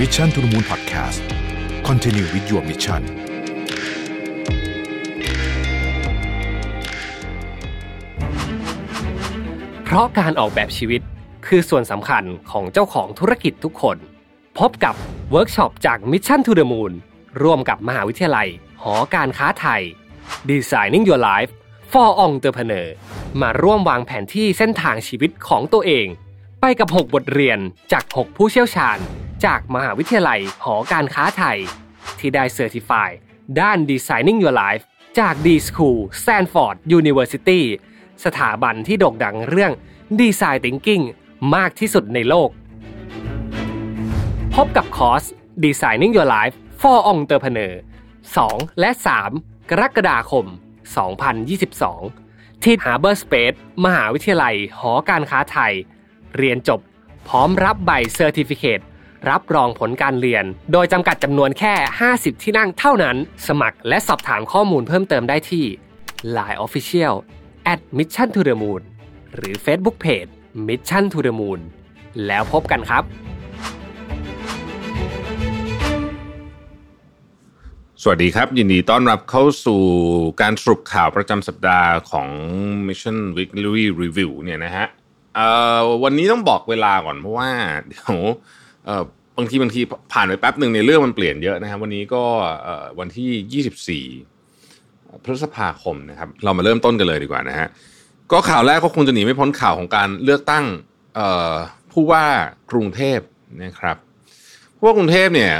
[0.00, 1.20] Mission to the Moon Podcast
[1.88, 3.02] Continue with your mission
[9.84, 11.02] เพราะการออกแบบชีวิต
[11.46, 13.96] คือส่วนสำคัญของเจ้าของธุรกิจทุกคน
[14.58, 14.94] พบกับ
[15.30, 16.92] เวิร์กช็อปจาก Mission to the Moon
[17.42, 18.48] ร่วมกับมหาวิทยาลัย
[18.82, 19.82] หอการค้าไทย
[20.50, 21.52] Designing Your Life
[21.92, 22.88] for Entrepreneur
[23.40, 26.06] มาร่วมวางแผนที่เส้นทางชีวิตของตัวเอง
[26.60, 27.58] ไปกับ 6 บทเรียน
[27.92, 29.00] จาก 6 ผู้เชี่ยวชาญ
[29.44, 31.58] จากมหาวิทยาลัยหอการค้าไทย
[32.18, 33.08] ที่ได้เซอร์ติฟาย
[33.60, 34.84] ด้าน Designing Your Life
[35.18, 37.60] จาก D School Stanford University
[38.24, 39.72] สถาบันที่โด่งดังเรื่อง
[40.20, 41.04] Design Thinking
[41.54, 42.50] มากที่สุดในโลก
[44.54, 45.24] พบกับคอร์ส
[45.64, 47.72] Designing Your Life for Entrepreneur
[48.26, 48.90] 2 และ
[49.30, 50.46] 3 กรกฎาคม
[51.74, 55.72] 2022 ที่ Harbor Space มหาวิทยาลัยหอการค้าไทย
[56.36, 56.80] เรียนจบ
[57.28, 58.80] พร้อมรับใบเซอร์ติฟิเคต
[59.30, 61.74] รับรองผลการเรียน โดยจำกัดจำนวนแค่
[62.08, 63.16] 50 ที่นั่งเท่านั้น
[63.48, 65.64] สมัครและสอบถามข้อมูลเพิ่มเติมได้ที่
[66.36, 67.14] Line Official
[67.72, 68.82] at Mission to the Moon
[69.34, 70.30] หรือ Facebook Page
[70.68, 71.60] Mission to the Moon
[72.26, 73.04] แล้วพบกันครับ
[78.02, 79.82] สวัสดีครับ ยินดีต้อนรับเข้าสู่
[80.40, 82.28] การสรุปข่าวประจำสัปดาห์ของ
[82.88, 84.86] Mission Weekly Review เนี่ยนะฮะ
[85.38, 85.48] อ่
[85.78, 87.50] อวันนี้ต้องบอกเวลาก่อนเพราะว่า
[87.86, 88.16] เดี๋ยว
[89.38, 89.80] บางทีบางที
[90.12, 92.24] ผ่านไปแป๊บหนึ่งในเรื่องมันเปลี่ยนเยอะนะครับ วันนี้ก็
[92.98, 97.68] วันที่ 24 พฤษภาคมนะครับ เรามาเริ่มต้นกันเลยดีกว่านะฮะ
[98.32, 100.64] ก็ข่าวแรกก็คงจะหนีไม่พ้นข่าวของการเลือกตั้ง
[101.92, 102.24] ผู้ว่า
[102.70, 103.18] กรุงเทพ
[103.64, 103.96] นะครับ
[104.76, 105.52] ผู้ว่ากรุงเทพเนี่ย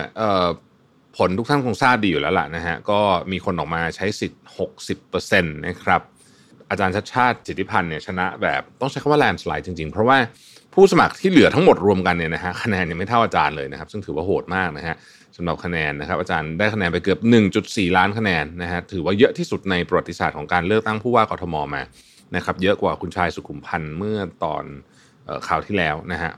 [1.16, 3.00] ผลทุกท่านคงทราบดีอยู่แล้วล่ะนะฮะก็
[3.32, 4.42] มีคนออกมาใช้สิทธิ์
[4.88, 6.00] 60%นะครับ
[6.70, 10.18] อาจารย์ชัดชาติจิตติพันธ์เนี่ยชนะแบบต้องใช้คำว่าแลนสไลด์จริงๆ เพราะว่า
[10.74, 14.96] ผู้สมัครที่เหลือทั้งหมดรวมกันเนี่ยนะฮะคะแนนยังไม่เท่าอาจารย์เลยนะครับ ซึ่งถือว่าโหดมากนะฮะ
[15.36, 17.18] สำหรับคะแนนนะครับ อาจารย์ได้คะแนนไปเกือบ
[17.58, 21.82] 1.4 ล้านคะแนนนะฮะถือว่าเยอะที่สุดในประวัติศาสตร์ของการเลือกตั้งผู้ว่ากทมมา
[22.36, 24.64] นะครับเยอะกว่าคุณชายสุขุมพันธ์เมื่อตอน
[25.28, 26.32] ออข่าวที่แล้วนะฮะ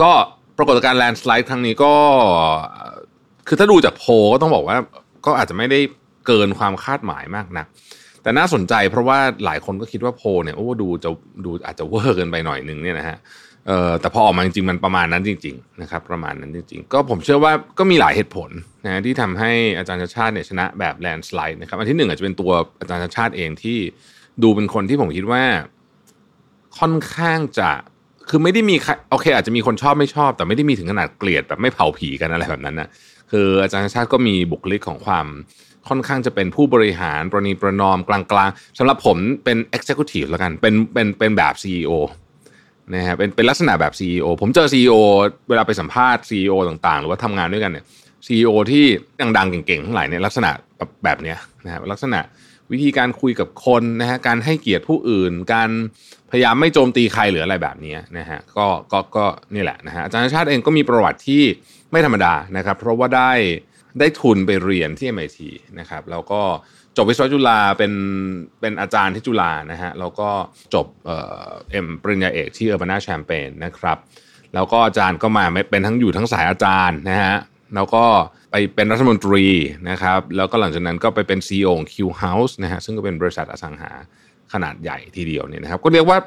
[0.00, 0.10] ก็
[0.56, 1.94] ปรากฏการณ์ landslide ครั้งนี้ก็
[3.46, 4.76] คือถ้าดูจากโพลก็ต้องบอกว่า
[5.26, 5.80] ก็อาจจะไม่ได้
[6.26, 7.66] เกินความคาดหมายมากนัก
[8.26, 11.10] แต่น่าสนใจเพราะว่าหลายคนก็คิดว่าโพลเนี่ยโอ้ดูจะ
[11.44, 13.16] ดูอาจจะเวอร์เกินไปหน่อยนึงเนี่ยนะฮะ
[13.66, 18.50] เอ่อแต่พอออกมาจริงๆมันประมาณนั้นจริงๆนะครับประมาณนั้นจริงๆ ก็ผมเชื่อว่าก็มีหลายเหตุผล
[18.84, 23.78] นะที่ทำให้อาจารย์ชัชชาติเนี่ยชนะแบบ landslide นะครับอันที่หนึ่งอาจจะเป็นตัวอาจารย์ชาติชาติเองที่
[24.42, 25.42] ดูเป็นคนที่ผมคิดว่า
[26.78, 27.70] ค่อนข้างจะ
[28.28, 32.88] คือไม่ได้มีใครโอเค อาจจะมีคนชอบไม่ชอบ แต่ไม่ได้มีถึงขนาดเกลียดแบบไม่เผาผีกันอะไรแบบนั้นนะ
[33.32, 35.26] คืออาจารย์ชาติก็มีบุคลิกของความ
[35.88, 41.92] ค่อนข้างจะเป็นผู้บริหารประนีประนอมกลางๆสำหรับผมเป็น executive แล้วกันเป็นเป็นเป็นแบบ CEO
[42.94, 44.94] นะฮะเป็นเป็นลักษณะแบบ CEO ผมเจอ CEO
[45.48, 47.84] เวลาไปสัมภาษณ์ CEO ต่างๆ หรือว่าทำงานด้วยกันเนี่ย
[48.26, 48.84] CEO ที่
[49.20, 52.20] ดังๆ เก่งๆทั้งหลายเนี่ยลักษณะแบบแบบเนี้ยนะฮะลักษณะ
[52.72, 55.70] วิธีการคุยกับคนนะฮะการให้เกียรติผู้อื่น การ
[56.30, 59.24] พยายามไม่โจมตีใครหรืออะไรแบบนี้นะฮะก็ก็ก็
[59.54, 61.42] นี่แหละนะฮะอาจารย์ชาติเองก็มีประวัติที่
[61.90, 63.32] ไม่ธรรมดานะครับ เพราะว่าได้
[63.98, 65.38] ได้ทุนไปเรียนที่ MIT
[65.80, 66.40] นะครับแล้วก็
[66.96, 67.92] จบวิศวะจุฬาเป็น
[68.60, 70.28] เป็นอาจารย์ที่จุฬานะฮะแล้วก็
[70.74, 73.98] จบเอ็มปริญญาเอกที่เออร์บานาแชมเปญนะครับ
[74.54, 77.36] แล้วก็อาจารย์ก็มาเป็นทั้งอยู่ทั้งสายอาจารย์นะฮะ
[77.74, 78.04] แล้วก็
[78.50, 79.46] ไปเป็นรัฐมนตรี
[79.90, 83.92] นะครับแล้วก็หลังจากนั้นก็ไปเป็น CEO ของ Q House นะฮะซึ่งก็เป็นบริษัทอสังหา
[84.52, 86.18] ขนาดใหญ่ทีเดียวเนี่ยนะครับก็เรียกว่า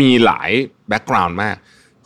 [0.00, 0.50] มีหลาย
[0.88, 1.56] background มาก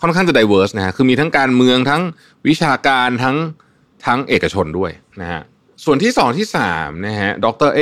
[0.01, 2.03] ค่อนข้างจะ diverse นะฮะคือมีทั้งการเมืองทั้ง
[2.49, 3.37] วิชาการทั้ง
[4.07, 4.91] ทั้งเอกชนด้วย
[5.21, 5.43] นะฮะ
[5.85, 7.81] ส่วนที่ 2 ที่3นะฮะดร.เอ้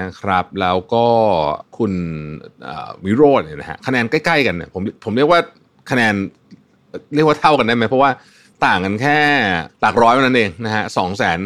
[0.00, 1.06] นะครับ แล้วก็
[1.78, 1.92] คุณ
[3.04, 5.40] วิโรจน์เนี่ยนะฮะคะแนนใกล้ๆกันเนี่ยผมผมเรียกว่า
[5.90, 6.14] คะแนน
[7.14, 8.10] เรียกว่าเท่ากันได้ไหมเพราะว่า
[8.66, 9.18] ต่างกันแค่
[9.80, 11.40] หลักร้อยเท่านั้นเองนะฮะสองแสน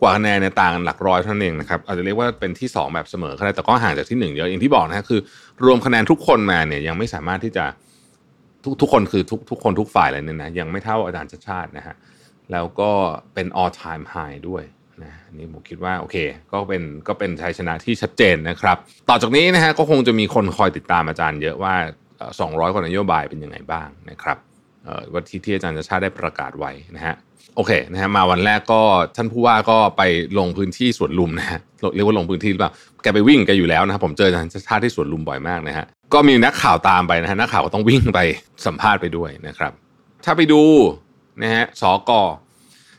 [0.00, 5.20] กว่าคะแนนเนี่ยต่างกันหลักร้อยเท่านั้นเองนะครับอาจจะเรียกว่าเป็นที่ 2 แบบเสมอก็ได้แต่ก็ห่างจากที่ 1 เยอะอย่างที่บอกนะฮะคือ
[5.64, 7.64] รวมคะแนนทุกคนมาเนี่ยยังไม่สามารถที่จะ
[8.64, 11.94] ทุกทุกคนคือทุกทุกคนทุกฝ่ายเลยเนี่ยนะยังไม่เท่าอาจารย์ชาติชาตินะฮะ
[12.52, 12.90] แล้วก็
[13.34, 14.64] เป็น all time high ด้วย
[15.04, 16.16] นะอันนี่ผมคิดว่าโอเค
[16.52, 18.76] ก็เป็นก็เป็นชัยชนะที่ชัดเจนนะครับ
[19.08, 21.74] ต่อจากนี้นะฮะก็คงจะมีคนคอยติดตามอาจารย์เยอะว่า
[22.18, 24.38] เอ่อ200 กว่านโยบายเป็นยังไงบ้างนะครับ
[25.14, 27.14] วันที่ที่อาจารย์ชาติชาได้ประกาศไว้นะฮะ
[27.56, 28.82] โอเคนะฮะมาวันแรกก็
[29.16, 30.02] ท่านผู้ว่าก็ไป
[30.38, 31.60] ลงพื้นที่สวนลุมนะฮะ
[31.94, 32.72] เรียกว่าลงพื้นที่หรือเปล่า
[33.02, 38.20] แกไปวิ่งแกอยู่แล้วนะครับผมเจออาจารย์ชาติชาติที่สวนลุมบ่อยมากนะฮะก็มีนักข่าวตามไปนะฮะนักข่าวก็ต้องวิ่งไป
[38.66, 39.72] สัมภาษณ์ไปด้วยนะครับ
[40.24, 40.62] ถ้าไปดู
[41.42, 42.10] นะฮะสก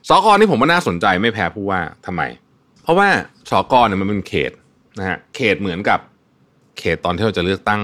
[0.09, 2.21] สกนี่ผมว่าน่าสนใจไม่แพ้ผู้ว่าทำไม
[2.83, 3.07] เพราะว่า
[3.51, 4.51] สกเนี่ยมันเป็นเขต
[4.99, 5.99] นะฮะเขตเหมือนกับ
[6.79, 7.81] เขตตอนที่เราจะเลือกตั้ง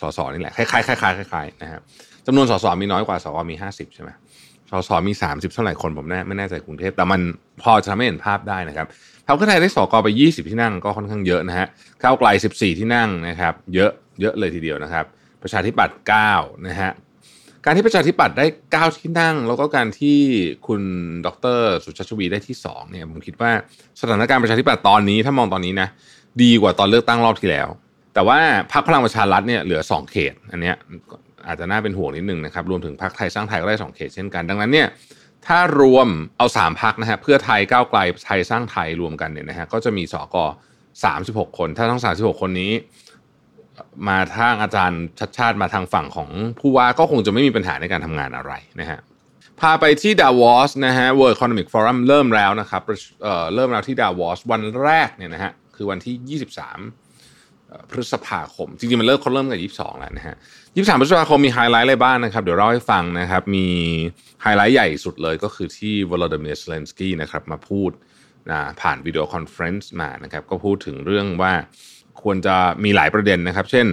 [0.00, 1.80] สสนี่แหละคล้ายๆคล้ายๆคล้ายๆนะฮะ
[2.26, 4.10] จำนวนสสมีน้อยกว่าสวมีห้าสิบใช่ไหม
[4.70, 7.20] สสมี30เท่าไหร่คนผมแน่ไม่แน่ใจกรุงเทพแต่มัน
[7.62, 8.86] พอจะทำให้เห็นภาพได้นะครับ
[9.26, 11.66] พรรคเพื่อไทยได้สกไป20ที่นั่งก็ค่อนข้างเยอะนะฮะ
[12.02, 15.04] ก้าวไกล14ที่นั่งนะครับ เยอะเยอะเลยทีเดียวนะครับ
[15.42, 15.98] ประชาธิปัตย์
[16.30, 16.90] 9นะฮะ
[17.68, 18.46] การที่ประชาธิปัตย์ได้
[18.90, 20.18] 9 ที่นั่ง แล้วก็การที่
[20.66, 20.82] คุณ
[21.26, 21.28] ด
[21.58, 23.50] รสุชาติชวีได้ที่2เนี่ยผมคิดว่า
[24.00, 25.88] สถานการณ์ประชาธิปัตย์ตอนนี้ถ้ามองตอนนี้นะ
[26.42, 27.68] ดีกว่าตอนเลือกตั้งรอบที่แล้ว
[28.14, 28.38] แต่ว่า
[28.72, 30.76] พรรคพลังประชารัฐเนี่ยเหลือ 2 เขต อันเนี้ย
[31.46, 34.88] อาจจะน่าเป็นห่วงนิดนึงนะครับรวมถึงพรรคไทยสร้างไทยก็ได้ 2 เขตเช่นกันดังนั้นเนี่ย
[35.46, 36.08] ถ้ารวม
[36.38, 40.44] เอา 3พักนะฮะเพื่อไทยก้าวไกลไทยสร้างไทยรวมกันเนี่ยนะฮะก็จะมีสกอ
[40.96, 42.72] 36 คน ถ้าทั้ง 36 คนนี้
[44.08, 46.28] มาทางอาจารย์ชัชชาติมาทางฝั่งของ
[46.60, 49.00] ผู้ว่าก็คงจะไม่มีปัญหาในการทำงานอะไรนะฮะ
[49.60, 52.82] พาไปที่ดาวอสนะฮะ World Economic Forum เริ่มแล้วนะครับ
[53.22, 60.36] เเริ่มแล้วที่ดาวอสวันแรกเนี่ยนะฮะคือวันที่ 23 พฤษภาคม จริงๆ มันเริ่มเขาเริ่มกัน 22 แล้วนะฮะ
[60.66, 63.66] 23 พฤษภาคมมีไฮไลท์อะไรบ้างนะครับ เดี๋ยวเล่าให้ฟังนะครับ มี
[64.42, 67.90] ไฮไลท์ใหญ่สุดเลยก็คือที่วลาดิเมียร์เซเลนสกี้นะครับมาพูด
[68.50, 71.52] นะผ่าน video conference มานะครับ ก็พูดถึงเรื่องว่า
[72.22, 73.86] ควรจะมีหลายประเด็นนะครับ เช่น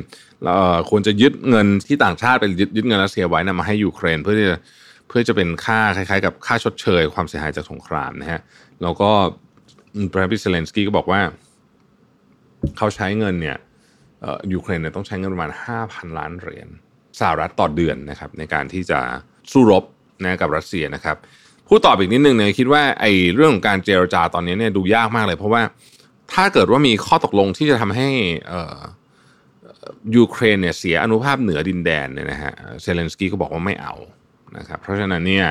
[0.89, 4.57] ควรจะยึดเงินที่ต่างชาติไปยึดยึดเงินรัสเซียไว้นะมาให้ยูเครนเพื่อที่จะ
[5.07, 8.39] เพื่อจะเป็นค่าคล้ายๆ กับค่าชดเชย ความเสียหายจากสงครามนะฮะ
[8.81, 9.09] แล้วก็
[10.11, 11.21] ประธานาธิบดีเซเลนสกี้ก็บอกว่า
[12.77, 13.57] เขาใช้เงินเนี่ย
[14.53, 16.69] ยูเครนเนี่ยต้องใช้เงินประมาณ 5,000 ล้านเหรียญ
[17.19, 18.99] สหรัฐต่อเดือนนะครับ ในการที่จะ
[19.51, 19.83] สู้รบ
[20.23, 21.17] นะกับรัสเซียนะครับ
[21.67, 25.61] ผมต่ออีกนิดนึงเนี่ยคิดว่าไอ้เรื่องของการเจรจาตอนนี้เนี่ยดูยากมากเลย เพราะว่า
[26.33, 28.09] ถ้าเกิดว่ามีข้อตกลงที่จะทำให้
[30.15, 33.95] ยูเครนเนี่ยเสียอนุภาพเหนือดินแดนเนี่ยนะฮะเซเลนสกี้ก็บอกว่าไม่เอา
[34.57, 35.47] นะครับเพราะฉะนั้นเนี่ย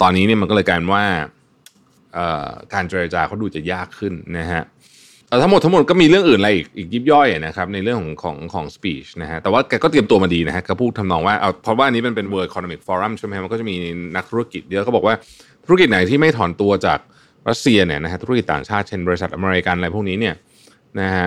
[0.00, 1.04] ตอนนี้เนี่ยมันก็เลยกลายว่า
[2.74, 4.62] การเจรจาเขาดูจะยากขึ้นนะฮะ
[5.42, 13.76] ทั้งหมดทั้งหมดก็มีเรื่องอื่นอะไรอีกอีกยิบย่อยนะครับในเรื่องของของของสปีชนะฮะแต่ว่าแกก็เตรียมตัวมาดีนะฮะก็พูดทำนองว่าเอาเพราะว่านี้มันเป็น World Economic Forum ใช่ไหมมันก็จะมี
[14.16, 15.14] นักธุรกิจเยอะเขาบอกว่า
[15.64, 16.98] ธุรกิจไหนที่ไม่ถอนตัวจาก
[17.48, 20.34] รัสเซียเนี่ยนะฮะธุรกิจต่างชาติเช่นบริษัทอเมริกันอะไรพวกนี้เนี่ย
[21.00, 21.26] นะฮะ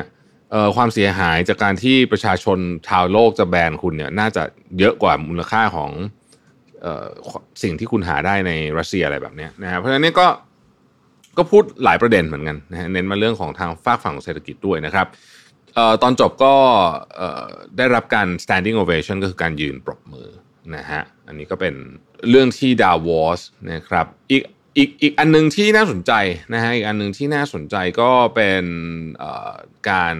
[0.75, 4.43] ความเสียหายจากการที่ประชาชนชาวโลกจะแบนคุณเนี่ยน่าจะ
[4.79, 5.91] เยอะกว่ามูลค่าของ
[7.63, 10.27] สิ่งที่คุณหาได้ในรัสเซียอะไรแบบนี้นะฮะเพราะฉะนั้นนี่ก็
[11.37, 15.07] ก็พูดหลายประเด็นเหมือนกันนะฮะเน้นมาเรื่องของทางฝากฝั่งเศรษฐกิจด้วยนะครับ
[15.77, 16.53] ออตอนจบก็
[17.77, 20.29] ได้รับการ standing ovation ก็คือการยืนปรบมือ
[20.75, 21.73] นะฮะอันนี้ก็เป็น
[22.29, 24.41] เรื่องที่ดาวอสนะครับอีก
[24.77, 26.11] อีกอีกอันนึงที่น่าสนใจ
[26.53, 28.65] นะฮะอีกอันนึงที่น่าสนใจก็เป็น
[29.91, 30.15] การ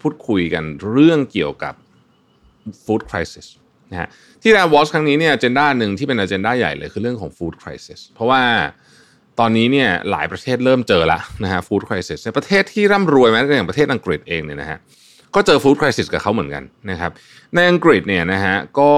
[0.00, 1.74] พูดคุยกันเรื่องเกี่ยวกับ
[2.84, 3.46] food crisis
[3.90, 4.08] นะฮะ
[4.42, 8.42] ที่ดาวอสครั้งนี้เนี่ยเจนด้าหนึ่งที่เป็นอเจนดาใหญ่เลยคือเรื่องของ food crisis เพราะว่า
[9.40, 14.78] ตอนนี้เนี่ยหลายประเทศเริ่มเจอละนะฮะฟู้ดคริสิสในประเทศที่ร่ำรวยแม้แต่อย่างประเทศอังกฤษเองเนี่ยนะฮะ
[15.34, 17.10] ก็เจอฟู้ดคริสิสกับเขาเหมือนกันนะครับ
[17.54, 18.90] ในอังกฤษเนี่ยนะฮะก็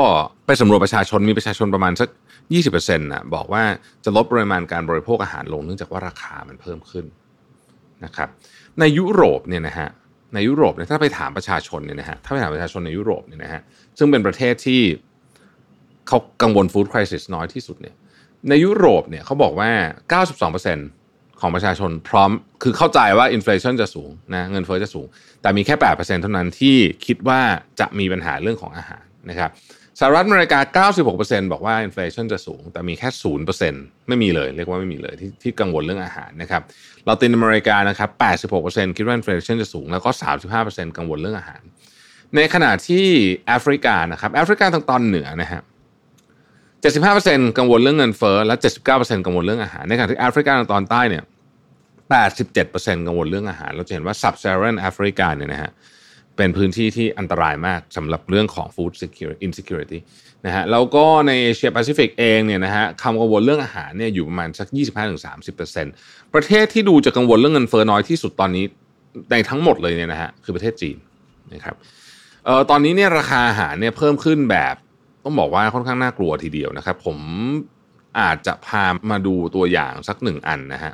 [0.47, 2.09] ไปสำรวจประชาชนมีประชาชนประมาณสัก
[2.55, 3.63] 20%นะบอกว่า
[4.05, 7.05] จะลดปริมาณการบริโภคอาหารลงเนื่องจากว่าราคามันเพิ่มขึ้น
[8.05, 8.29] นะครับ
[8.81, 9.89] ในยุโรปเนี่ยนะฮะ
[10.35, 13.63] ในยุโรปเนี่ยถ้าไปถามประชาชนเนี่ยนะฮะถ้าไปถามประชาชนในยุโรปเนี่ยนะฮะ
[13.99, 14.83] ซึ่งเป็นประเทศที่
[16.09, 17.95] เขากังวลฟู้ดคริสิสน้อยที่สุดเนี่ย
[18.49, 19.71] ในยุโรปเนี่ยเขาบอกว่า
[20.23, 21.04] 92%
[21.41, 22.31] ของประชาชนพร้อม
[22.63, 25.07] คือเข้าใจว่า inflation จะสูงนะเงินเฟ้อจะสูง
[25.43, 26.77] แต่มีแค่8%เท่านั้นที่
[27.07, 27.41] คิดว่า
[27.81, 29.51] จะมีปัญหาเรื่องของอาหารนะครับ
[30.01, 33.09] สหรัฐอเมริกา 96%บอกว่า inflation จะสูง แต่มีแค่
[33.59, 36.63] 0%ไม่มีเลย เรียกว่าไม่มีเลยที่ที่กังวลเรื่องอาหารนะครับ
[37.09, 38.11] ลาตินอเมริกานะครับ
[38.53, 40.11] 86%คิดว่า inflation จะสูง แล้วก็
[40.55, 41.63] 35%กังวลเรื่องอาหาร
[42.37, 43.07] ในขณะที่
[43.47, 45.63] แอฟริกานะครับแอฟริกาทางตอนเหนือนะฮะ
[46.85, 48.55] 75%กังวลเรื่องเงินเฟ้อและ
[48.91, 51.25] 79%กังวลเรื่องอาหาร ในขณะที่แอฟริกาตอนใต้เนี่ย
[52.15, 55.71] 87%กังวลเรื่องอาหาร เราจะเห็นว่าซับซ h a ร a n แอฟริกาเนี่ยนะฮะ
[56.37, 59.99] เป็นพื้นที่ที่อันตรายมากสำหรับเรื่องของ food security insecurity
[60.47, 64.69] นะฮะแล้วก็ในเอเชียแปซิฟิกเองเนี่ยนะฮะความกังวลเรื่องอาหารเนี่ยอยู่ประมาณสัก
[65.51, 68.65] 25-30%ประเทศที่ดูจะกังวลเรื่องเงินเฟ้อน้อยที่สุดตอนนี้
[69.31, 70.97] ในทั้งหมดเลยเนี่ยนะฮะคือประเทศจีน
[71.55, 71.75] นะครับ
[72.45, 74.75] เอ่อตอนนี้เนี่ยราคาอาหารเนี่ยเพิ่มขึ้นแบบ
[75.25, 77.19] ต้องบอกว่าค่อนข้างน่ากลัวทีเดียวนะครับ ผม
[78.21, 80.93] อาจจะพามาดูตัวอย่างสักหนึ่งอันนะฮะ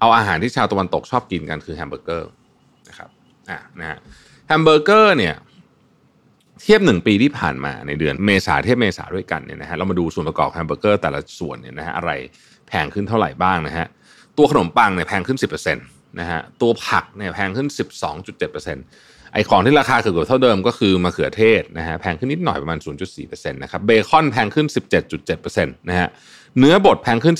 [0.00, 2.30] เอาอาหารที่ชาวตะวันตกชอบกินกันคือแฮมเบอร์เกอร์
[2.88, 3.08] นะครับ
[3.50, 3.98] อ่านะฮะ
[4.46, 5.34] แฮมเบอร์เกอร์เนี่ย
[6.62, 12.10] เทียบหนึ่งปีที่ผ่านมาในเดือนเมษาเทียบเมษาด้วยกันเนี่ยนะฮะเรามาดูส่วนประกอบแฮมเบอร์เกอร์แต่ละส่วนเนี่ยนะฮะอะไร
[12.68, 13.86] แพงขึ้นเท่าไหร่บ้างนะฮะ
[14.38, 17.68] ตัวขนมปังเนี่ยแพงขึ้น 10%นะฮะตัวผักเนี่ยแพงขึ้น
[18.12, 18.76] 12.7%
[19.34, 22.78] ไอ้ของที่ราคาเกือบเท่าเดิมก็คือมะเขือเทศนะฮะแพงขึ้นนิดหน่อยประมาณ
[23.14, 24.66] 0.4%นะครับเบคอนแพงขึ้น
[25.12, 26.08] 17.7%นะฮะ
[26.58, 27.34] เนื้อบดแพงขึ้น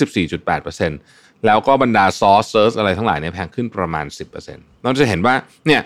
[0.51, 4.05] 14.8%แล้วก็บรรดาซอสเซิร์สอะไรทั้งหลายเนี่ยแพงขึ้นประมาณ
[4.45, 5.35] 10%เราจะเห็นว่า
[5.67, 5.81] เนี่ย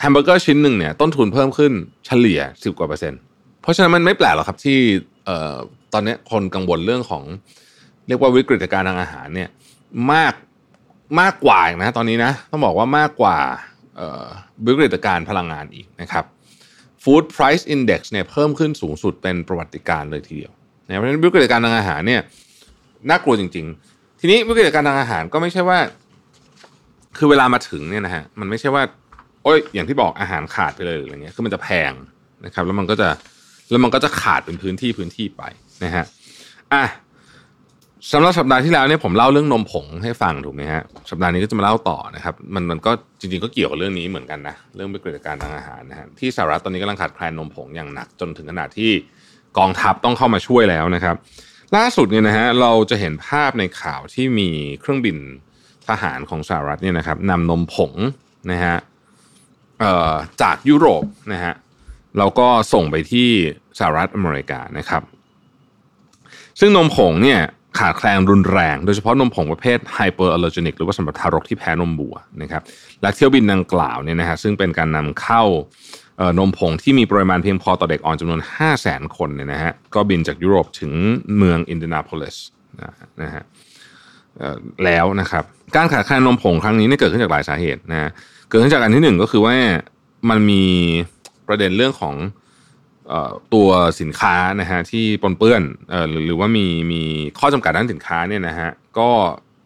[0.00, 1.72] แฮมเบอร์เกอร์ชิ้นหนึ่งเนี่ยต้นทุนเพิ่มขึ้น
[2.06, 3.20] เฉลี่ย 10กว่าเปอร์เซ็นต์
[3.62, 4.78] เพราะฉะนั้นมันไม่แปลกหรอกครับที่
[5.92, 7.24] ตอนนี้คนกังวลเรื่องของ
[8.08, 9.48] เรียกว่าวิกฤตการณ์ทางอาหารเนี่ย
[10.12, 10.34] มาก
[11.20, 13.38] มากกว่านะตอนนี้นะ ต้องบอกว่ามากกว่า
[14.66, 16.24] วิกฤตการพลังงานอีกนะครับ
[17.02, 20.52] Food Price Index เนี่ยเพิ่มขึ้นสูงสุดเป็นประวัติการเลยทีเดียว
[20.86, 22.22] นะเพราะฉะนั้นวิกฤตการณ์ทางอาหารเนี่ย
[23.10, 25.78] น่ากลัวจริง ๆ ทีนี้วิกฤตการณ์ทางอาหารก็ไม่ใช่ว่า
[27.18, 28.82] คือเวลามาถึงเนี่ยนะฮะมันไม่ใช่ว่า
[29.42, 31.92] โอ้ยอย่างที่บอกอาหารขาดไปเลยอะไรเงี้ยคือมันจะแพง
[32.44, 33.08] นะครับ แล้วมันก็จะ
[33.70, 35.42] แล้วมันก็จะขาดเป็นพื้นที่พื้นที่ไป
[35.84, 36.04] นะฮะ
[36.72, 36.84] อะ
[38.12, 48.90] สำหรับสัปดาห์ที่แล้วเนี่ยผมเล่าเรื่องนมผงให้ฟังถูกไหมฮะสัปดาห์นี้ก็จะมาเล่าต่อนะครับ มันมันก็จริงๆก็เกี่ยวกับเรื่องนี้เหมือนกันนะเรื่องวิกฤตการทางอาหารนะฮะที่สหรัฐตอนนี้กำลังขาดแคลนนมผงอย่างหนักจนถึงขนาดที่
[49.58, 51.16] กองทัพต้องเข้ามาช่วยแล้วนะครับ
[51.76, 54.48] ล่าสุดเนี่ยนะฮะเราจะเห็นภาพในข่าวที่มี
[54.80, 55.16] เครื่องบิน
[55.88, 57.92] ทหารของสหรัฐเนี่ยนะครับนำนมผง
[58.50, 58.76] นะฮะ
[60.42, 61.54] จากยุโรปนะฮะ
[62.18, 63.28] เราก็ส่งไปที่
[63.78, 65.02] สหรัฐอเมริกานะครับ
[66.60, 67.40] ซึ่งนมผงเนี่ย
[67.78, 72.62] ขาดแคลนรุนแรง โดยเฉพาะนมผงประเภท hypoallergenic หรือว่าสำหรับทารกที่แพ้นมวัวนะครับ
[73.02, 75.42] และเที่ยวบินดังกล่าวเนี่ยนะฮะซึ่งเป็นการนำเข้า
[76.38, 80.92] นมผงที่มีปริมาณเพียงพอต่อเด็กอ่อนจำนวน 5 0 0 0 0 0 คนเนี่ยนะฮะก็บินจากยุโรปถึง
[81.36, 82.36] เมืองอินเดียนาโพลิส
[83.22, 83.42] นะฮะ
[84.84, 85.44] แล้วนะครับ
[85.76, 88.10] การขาดแคลนนมผงครั้งนี้เนี่ยเกิดขึ้นจากหลายสาเหตุนะ
[88.48, 89.54] เกิดขึ้นจากอันที่หนึ่งก็คือว่า
[90.30, 90.64] มันมี
[91.48, 92.14] ประเด็นเรื่องของ
[93.54, 93.68] ตัว
[94.00, 95.62] สินค้านะฮะที่ปนเปื้อน
[96.10, 97.02] หรือหรือว่ามีมี
[97.38, 99.10] ข้อจำกัดด้านสินค้าเนี่ยนะฮะก็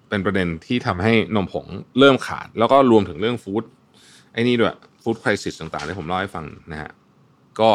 [0.08, 1.66] เป็นประเด็นที่ทำให้นมผง
[1.98, 3.62] เริ่มขาด แล้วก็รวมถึงเรื่องฟู้ด
[4.32, 6.90] ไอ้นี่ด้วยฟู้ดคริสิสต่างๆที่ผมเล่าให้ฟังนะฮะ
[7.60, 7.70] ก็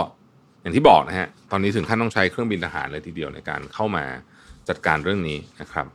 [0.62, 4.06] อย่างที่บอกนะฮะตอนนี้ถึงขั้นต้องใช้เครื่องบินทหารเลยทีเดียวในการเข้ามา
[4.70, 5.88] จัดการเรื่องนี้นะครับ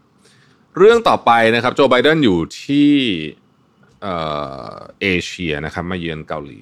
[0.79, 2.91] เรื่องต่อไปนะครับโจไบเดนอยู่ที่
[4.03, 6.61] เอเชียนะครับมาเยือนเกาหลี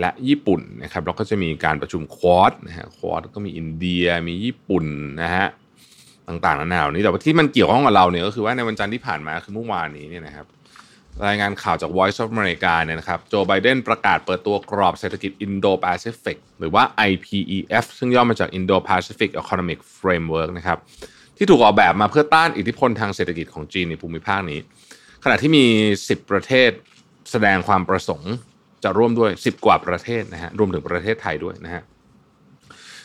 [0.00, 4.84] และญี่ปุ่นนะครับเราก็จะมีการประชุมควอดนะฮะควอดก็มีอินเดียมีญี่ปุ่น
[5.22, 5.46] นะฮะ
[6.28, 10.46] ต่างๆนานานี้แต่ว่าที่มันเกี่ยวข้องกับเราเนี่ยก็คือว่าในวันจันทร์ที่ผ่านมาคือเมื่อวานนี้เนี่ยนะครับ
[11.26, 20.78] รายงานข่าวจาก Voice of America เนี่ยนะครับโจไบเดนประกาศเปิดตัวกรอบเศรษฐกิจ Indo-Pacific หรือว่า IPEF ซึ่งย่อมาจาก Indo-Pacific Economic Framework นะครับ
[21.36, 24.60] ที่ถูกออกแบบมาเพื่อต้านอิทธิพลทางเศรษฐกิจของจีนในภูมิภาคนี้
[25.24, 25.64] ขณะที่มี
[26.00, 26.70] 10 ประเทศ
[27.30, 28.32] แสดงความประสงค์
[28.86, 31.82] จะร่วมด้วย 10 กว่าประเทศนะฮะรวมถึงประเทศไทยด้วยนะฮะ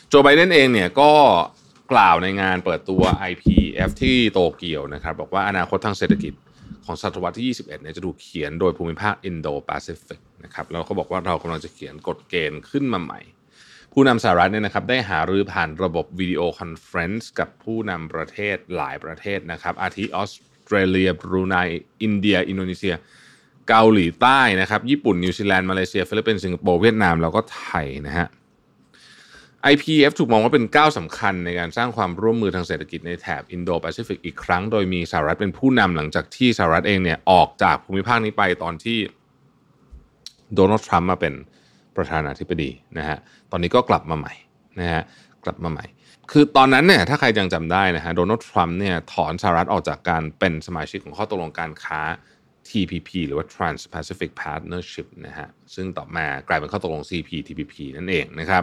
[0.08, 1.10] โจไบเดนเองเนี่ยก็
[1.92, 6.32] กล่าวในงานเปิดตัว IPF ที่โตเกียวนะครับบอกว่าอนาคตทางเศรษฐกิจ
[6.86, 13.20] ของศตวรรษที่ 21 เนี่ยจะถูกเขียนโดยภูมิภาคอินโดแปซิฟิกนะครับแล้วก็บอกว่าเรากำลังจะเขียนกฎเกณฑ์ขึ้นมาใหม่
[13.92, 20.32] ผู้นำสหรัฐเนี่ยนะครับได้หารือผ่านระบบ video conference กับผู้นำประเทศหลายประเทศนะครับอาทิออส
[20.64, 21.56] เตรเลียบรูไน
[22.02, 22.94] อินเดีย อินโดนีเซีย
[23.68, 28.28] เกาหลีใต้นะครับ ญี่ปุ่น นิวซีแลนด์ มาเลเซียฟิลิปปินส์สิงคโปร์เวียดนาม แล้วก็ไทยนะฮะ
[29.72, 38.98] IPEF ถูกมองว่าเป็นก้าวสำคัญในการสร้างความร่วมมือทางเศรษฐกิจในแถบอินโดแปซิฟิกอีกครั้ง โดยมีสหรัฐเป็นผู้นำหลังจากที่สหรัฐเองเนี่ยออกจากภูมิภาคนี้ไปตอนที่
[40.54, 41.34] โดนัลด์ทรัมป์มาเป็น
[41.96, 43.18] ประธานาธิบดีนะฮะ
[43.50, 44.34] ตอนนี้ก็กลับมาใหม่
[44.80, 45.02] นะฮะ
[45.44, 45.86] กลับมาใหม่
[46.30, 52.00] คือตอนนั้นเนี่ยถ้าใครยังจำได้นะฮะโดนัลด์ทรัมป์เนี่ยถอนสหรัฐออกจากการเป็นสมาชิกของข้อตกลงการค้า
[52.70, 58.62] TPP หรือว่า Trans-Pacific Partnership นะฮะซึ่งต่อมากลายเป็นข้อตกลง CPTPP นั่นเองนะครับ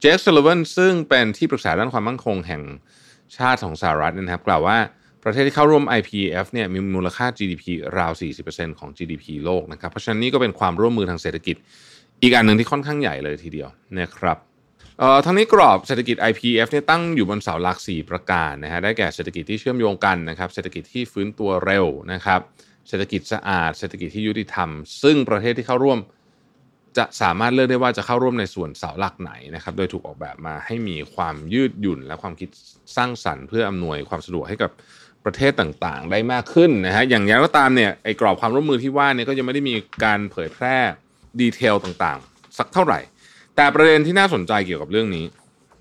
[0.00, 2.62] เจคซัลเวนซึ่งเป็นที่ปรึกษาด้านความมั่นคงแห่ง
[3.36, 4.78] ชาติของสหรัฐนะครับ กล่าวว่า
[5.24, 7.64] ประเทศที่เข้าร่วม IPF เนี่ยมีมูลค่า GDP
[7.98, 8.12] ราว
[8.46, 11.56] 40%ของ GDP โลกนะครับเพราะฉะนั้นนี่ก็เป็นความร่วมมือทางเศรษฐกิจ
[12.22, 13.68] อีกอันหนึ่งที่ค่อนข้างใหญ่เลยทีเดียว
[14.00, 14.38] นะครับ
[14.98, 22.40] เอ่อทั้งนี้กรอบเศรษฐกิจ IPF เนี่ยตั้งอยู่บนเสาหลัก 4 ประการนะฮะได้แก่เศรษฐกิจที่เชื่อมโยงกันนะครับเศรษฐกิจที่ฟื้นตัวเร็วนะครับ
[22.90, 24.70] เศรษฐกิจสะอาด เศรษฐกิจที่ยุติธรรม
[25.02, 25.98] ซึ่งประเทศที่เข้าร่วม
[26.98, 32.48] จะสามารถเลือกได้ว่าจะเข้าร่วมในส่วนเสาหลักไหนนะครับ โดยถูกออกแบบมาให้มีความยืดหยุ่น และความคิด
[32.96, 34.70] สร้างสรรค์เพื่ออำนวยความสะดวกให้กับ
[35.24, 40.76] ประเทศต่างๆ ได้มากขึ้นนะฮะ อย่างไรก็ตามเนี่ยไอ้กรอบความร่วมมือที่ว่าเนี่ยก็ยังไม่ได้มีการเผยแพร่
[41.40, 43.00] ดีเทลต่างๆ สักเท่าไหร่
[43.56, 45.24] แต่ประเด็นที่น่าสนใจเกี่ยวกับเรื่องนี้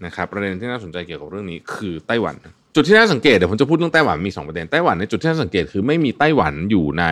[0.05, 2.35] นะครับ ประเด็นที่น่าสนใจเกี่ยวกับเรื่องนี้คือไต้หวัน
[2.79, 7.05] จุดที่น่าสังเกตเดี๋ยวผมจะพูดเรื่องไต้หวันมี 2 ประเด็นไต้หวันในจุดที่น่าสังเกตคือไม่มีไต้หวันอยู่ใน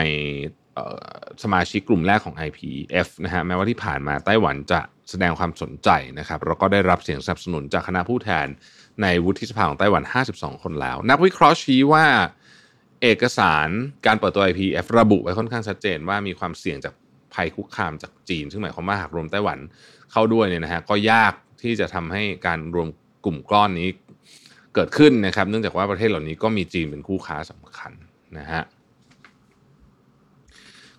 [1.43, 8.47] สมาชิกกลุ่มแรกของ IPF นะฮะแม้ว่าที่ผ่านมาไต้หวันจะแสดงความสนใจนะครับแล้วก็ได้รับเสียงสนับสนุนจากคณะผู้แทน
[9.01, 12.05] ในวุฒิสภาของไต้หวัน 52 คนแล้ว นักวิเคราะห์ชี้ว่า
[13.01, 13.69] เอกสาร
[14.05, 16.93] การเปิดตัว IPF ระบุไว้ค่อนข้างชัดเจนว่ามีความเสี่ยงจาก
[17.33, 19.59] ภัยคุกคามจากจีน ซึ่งหมายความว่าหากรวมไต้หวัน
[20.11, 22.87] เข้าด้วยเนี่ยนะฮะก็ยากที่จะทำให้การรวม
[23.25, 23.89] กลุ่มก้อนนี้
[24.77, 27.91] เกิดขึ้นนะครับ เนื่องจากว่าประเทศเหล่านี้ก็มีจีนเป็นคู่ค้าสำคัญ
[28.37, 28.63] นะฮะ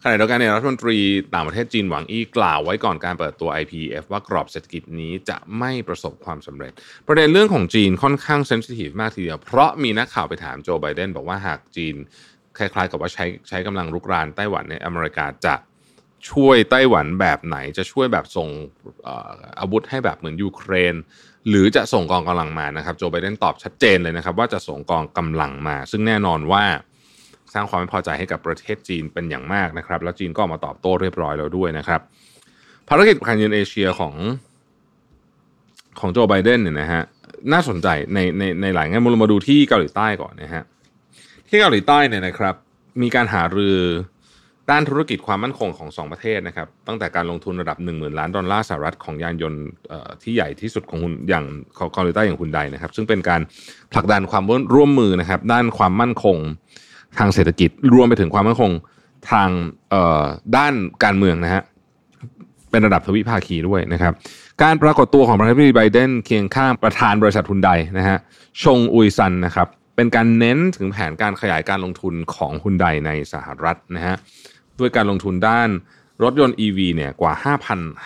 [0.02, 0.98] ขณะเดียวกันเนี่ยรัฐมนตรี
[1.34, 6.72] ต่างประเทศจีนหวังอี้กล่าวไว้ก่อนการเปิดตัว IPF ว่ากรอบเศรษฐกิจนี้จะไม่ประสบความสำเร็จ
[7.06, 11.94] ประเด็นเรื่องของจีนค่อนข้างเซนซิทีฟมากทีเดียว เพราะมีนักข่าวไปถามโจไบเดนบอกว่าหากจีน
[12.58, 15.54] คล้ายๆ กับว่าใช้ใช้กำลังรุกรานไต้หวันในอเมริกาจะ
[16.30, 18.48] ช่วยไต้หวันแบบไหนจะช่วยแบบส่ง
[19.60, 20.94] อาวุธให้แบบเหมือนยูเครน
[21.48, 26.64] หรือจะส่งกองกำลังมานะครับโจไบเดนตอบชัดเจนเลยนะครับ ว่าจะส่งกองกำลังมา ซึ่งแน่นอนว่า
[27.54, 32.00] สร้างความไม่พอใจให้กับประเทศจีนเป็นอย่างมากนะครับ แล้วจีนก็มาตอบโต้เรียบร้อยแล้วด้วยนะครับ
[32.88, 34.14] ภารกิจการเยือนเอเชียของ
[36.00, 37.02] ของโจไบเดนเนี่ยนะฮะ
[37.52, 40.64] น่าสนใจในในในหลายแง่มุมเรามาดูที่เกาหลีใต้ก่อนนะฮะ
[41.48, 42.54] ที่เกาหลีใต้เนี่ยนะครับ
[43.02, 43.78] มีการหารือ
[44.70, 49.62] ด้านธุรกิจความมั่นคงของสองประเทศนะครับตั้งแต่การลงทุนระดับ 1 0,000 ล้านดอลลาร์สหรัฐของยานยนต์
[50.22, 51.44] ที่ใหญ่ที่สุดของอย่าง
[51.78, 53.40] ของเกาหลีใต้อย่างคุณใดนะครับ ซึ่งเป็นการ
[53.92, 54.44] ผลักดันความ
[54.74, 56.36] ร่วมมือนะครับ ด้านความมั่นคง
[57.18, 58.70] ทางเศรษฐกิจรวมไปถึงความมั่นคง
[59.32, 59.50] ทาง
[60.56, 61.62] ด้านการเมืองนะฮะ
[62.70, 64.12] เป็นระดับทวิภาคีด้วยนะครับ
[64.62, 68.18] การปรากฏตัวของประธานาธิบดีไบเดนเคียงข้างประธานบริษัททุนใดนะฮะ
[68.62, 74.16] ชงอุยซันนะครับเป็นการเน้นถึงแผนการขยายการลงทุนของฮุนไดในสหรัฐนะฮะ
[74.80, 75.68] ด้วยการลงทุนด้าน
[76.22, 77.34] รถยนต์ EV เนี่ยกว่า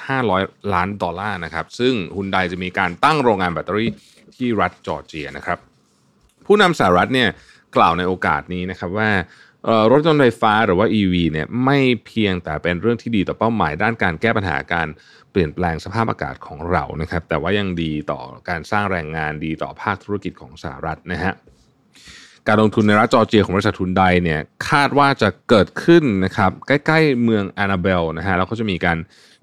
[0.01, 3.91] 5,500 ล้านดอลลาร์นะครับ ซึ่งฮุนไดจะมีการตั้งโรงงานแบตเตอรี่
[4.37, 5.59] ที่รัฐจอร์เจียนะครับ
[6.47, 7.29] ผู้นำสหรัฐเนี่ย
[7.77, 9.11] กล่าวในโอกาสนี้นะครับว่า
[9.93, 14.89] รถยนต์ไฟฟ้าหรือว่า EV เนี่ยไม่เพียงแต่เป็นเรื่องที่ดีต่อเป้าหมายด้านการแก้ปัญหาการ
[15.31, 21.35] เปลี่ยนแปลงสภาพอากาศของเรานะครับ แต่ว่ายังดีต่อการสร้างแรงงานดีต่อภาคธุรกิจของสหรัฐนะฮะ
[22.49, 28.99] การลงทุนในรัฐจอร์เจียของบริษัททุนใดเนี่ยคาดว่าจะเกิดขึ้นนะครับใกล้ๆเมืองแอนนาเบลนะฮะแล้วก็จะมีการ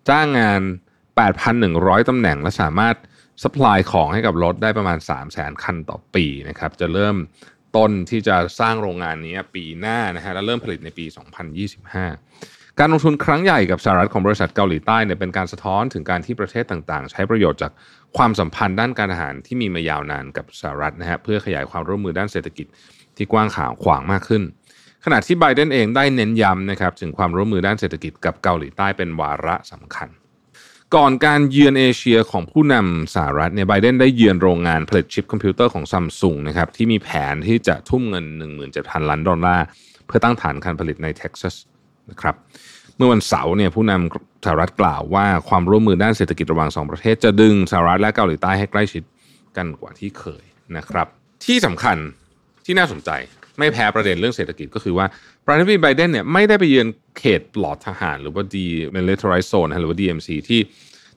[0.10, 0.62] จ้างงาน
[1.34, 2.96] 8,100 ตำแหน่งและสามารถ
[3.44, 7.16] สป라이ของให้กับรถได้ประมาณ 3 0 0 0 0 0คันต่อปีนะครับจะเริ่ม
[7.76, 11.06] ต้นที่จะสร้างโรงงานนี้ปีหน้านะฮะและเริ่มผลิตในปี
[11.66, 17.72] 2025 การลงทุนครั้งใหญ่กับสหรัฐของบริษัทเกาหลีใต้เนี่ยเป็นการสะท้อนถึงการที่ประเทศต่างๆ ใช้ประโยชน์จาก
[18.18, 22.68] ความสัมพันธ์ด้านการอาหารที่มีมายาวนานกับสหรัฐนะฮะเพื่อขยายความร่วมมือด้านเศรษฐกิจ
[23.18, 23.48] ที่กว้าง
[23.84, 24.44] ขวางมากขึ้น
[25.06, 30.10] ขณะที่ไบเดนเองได้เน้นย้ำนะครับถึงความร่วมมือด้านเศรษฐกิจกับเกาหลีใต้เป็นวาระสำคัญ
[30.96, 38.26] ก่อนการเยือนเอเชียของผู้นำสหรัฐเนี่ยไบเดนได้เยือนโรงงานผลิตชิปคอมพิวเตอร์ของซัมซุงนะครับที่มีแผนที่จะทุ่มเงิน
[38.66, 39.66] 17,000 ล้านดอลลาร์
[40.06, 41.56] เพื่อตั้งฐานการผลิตในเท็กซัส
[42.12, 42.36] นะครับ
[42.98, 49.04] เมื่อวันเสาร์เนี่ยผู้นำสหรัฐกล่าวว่าความร่วมมือด้านเศรษฐกิจระหว่างสองประเทศจะดึงสหรัฐและเกาหลีใต้ให้ใกล้ชิด
[49.58, 50.44] กันกว่าที่เคย
[50.78, 51.08] นะครับ
[51.46, 51.98] ที่สำคัญ
[52.66, 53.10] ที่น่าสนใจ
[53.58, 55.06] ไม่แพ้ประเด็นเรื่องเศรษฐกิจก็คือว่า
[55.46, 56.88] ประธานาธิบดีไบเดนเนี่ยไม่ได้ไปเยือน
[57.20, 60.62] เขตปลอดทหาร หรือว่า demilitarized zone หรือว่า DMZ ที่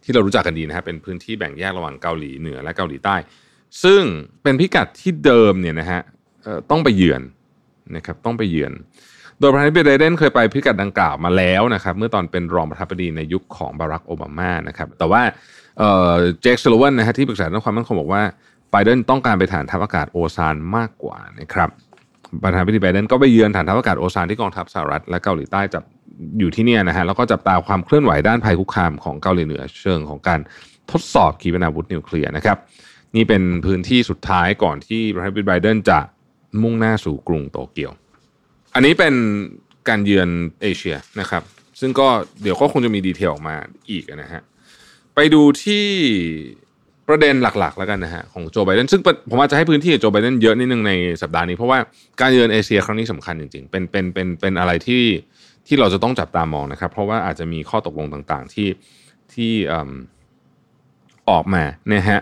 [0.02, 3.16] ที่เรารู้จักกันดีนะครับเป็นพื้นที่แบ่งแยกระหว่างเกาหลีเหนือและเกาหลีใต้
[3.85, 4.02] ซึ่ง
[4.42, 6.00] เป็นพิกัดที่เดิมเนี่ยนะฮะ
[6.70, 7.22] ต้องไปเยือน
[7.96, 8.72] นะครับต้องไปเยือน
[9.42, 15.22] โดยประธานาธิบดีไบเดนเคยไปพิกัดดังกล่าวมาแล้วนะครับเมื่อตอนเป็นรองประธานาธิบดีในยุคของบารักโอบามานะครับแต่ว่า
[16.42, 18.22] เจคสโลวันนะฮะที่ปรึกษาด้านความมั่นคงบอกว่า
[18.70, 21.70] ไบเดนต้องการไปฐานทัพอากาศโอซานมากกว่านะครับ
[22.42, 25.83] ประธานาธิบดีไบเดนก็ไปเยือนฐานทัพอากาศโอซานที่กองทัพสหรัฐและเกาหลีใต้จับ
[26.38, 30.40] อยู่ที่นี่นะฮะแล้วก็จับตาความเคลื่อนไหวด้านภัยคุกคามของเกาหลีเหนือเชิงของการ
[30.90, 32.57] ทดสอบขีปนาวุธนิวเคลียร์นะครับ
[33.16, 35.98] นี่เป็นพื้นที่สุดท้ายก่อนที่ประธานาธิบดีไบเดนจะ
[36.62, 37.92] มุ่งหน้าสู่กรุงโตเกียว
[38.74, 39.14] อันนี้เป็น
[39.88, 40.28] การเยือน
[40.62, 41.42] เอเชียนะครับ
[41.80, 42.08] ซึ่งก็
[42.42, 43.56] เดี๋ยวก็คงจะมีดีเทลออกมา
[43.90, 44.42] อีกนะฮะ
[45.14, 45.85] ไปดูที่
[47.08, 51.78] ประเด็นหลักๆ แล้วกันนะฮะของโจไบเดนซึ่งผมอาจจะให้พื้นที่กับโจไบเดนเยอะนิดนึงในสัปดาห์นี้ เพราะว่า
[52.20, 55.02] การเยือนเอเชียครั้งนี้สำคัญจริงๆ เป็นเป็นเป็นเป็นอะไรที่
[55.66, 58.68] ที่เราจะต้องจับตามองนะครับ เพราะว่าอาจจะมีข้อตกลงต่างๆที่
[59.35, 59.52] ที่
[61.30, 62.20] ออกมานะฮะ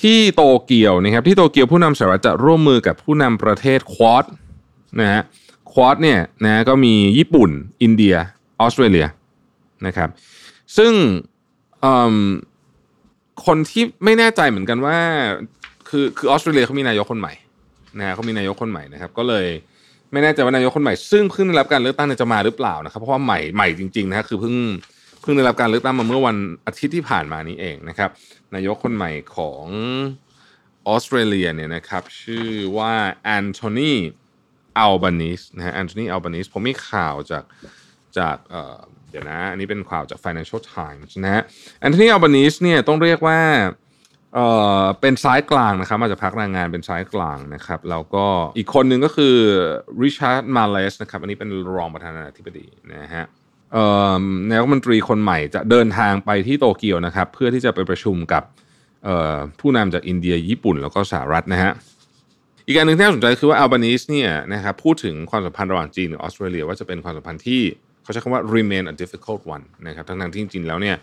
[0.00, 4.24] ที่โตเกียวนะครับที่โตเกียวผู้นำสหรัฐจะร่วมมือกับผู้นำประเทศควอด
[5.00, 5.22] นะฮะ
[5.74, 7.50] ควอดเนี่ยนะก็มีญี่ปุ่น
[7.82, 8.14] อินเดีย
[8.60, 9.06] ออสเตรเลีย
[9.86, 10.08] นะครับ
[10.76, 10.92] ซึ่ง
[13.46, 14.98] คนที่ไม่แน่ใจเหมือนกันว่า
[15.88, 17.32] คือคือออสเตรเลียเขามีนายกคนใหม่
[17.98, 19.46] นะเขามีนายกคนใหม่นะครับ ก็เลย
[20.12, 24.54] ไม่แน่ใจว่านายกคนใหม่ ซึ่งเพิ่งได้รับการเลือกตั้งจะมาหรือเปล่านะครับ เพราะว่าใหม่ใหม่จริงๆนะคคือเพิ่ง
[25.20, 28.10] เพิ่งได้รับการเลือกตั้งมาเมื่อวันอาทิตย์ที่ผ่านมานี้เองนะครับ
[28.54, 29.64] นายกคนใหม่ของ
[30.86, 33.94] ออสเตรเลียเนี่ยนะครับ ชื่อว่าแอนโทนี
[34.78, 37.44] อัลบานิสนะฮะแอนโทนีอัลบานิสผมมีข่าวจาก
[38.18, 38.36] จาก
[39.10, 41.42] เดี๋ยวนะอันนี้เป็นข่าวจาก Financial Times นะฮะ
[41.80, 43.40] แอนโทนีอัลบานิสเนี่ยต้องเรียกว่า
[44.34, 44.46] เอ่
[44.80, 48.26] อเป็นซ้ายกลางนะครับมาจากพรรคแรงงานเป็นซ้ายกลางนะครับแล้วก็
[48.58, 49.36] อีกคนหนึ่งก็คือ
[50.02, 53.24] ริชาร์ดมาร์ลส์นะครับอันนี้เป็นรองประธานาธิบดีนะฮะ
[53.72, 53.84] เอ่
[54.20, 58.42] อนายกรัฐมนตรีคนใหม่จะเดินทางไปที่โตเกียวนะครับ เพื่อที่จะไปประชุมกับ
[59.04, 61.72] เอ่อผู้นำจากอินเดียญี่ปุ่นแล้วก็สหรัฐนะฮะ
[62.66, 67.62] อีกอันหนึ่งที่น่าสนใจคือว่าอัลบานิสเนี่ยนะครับพูดถึงความสัมพันธ์ระหว่างจีนกับออสเตรเลียว่าจะเป็นความสัมพันธ์ที่
[68.02, 70.96] เขาใช้คำว่า remain a difficult one นะครับทั้งๆที่จริงๆแล้วเนี่ย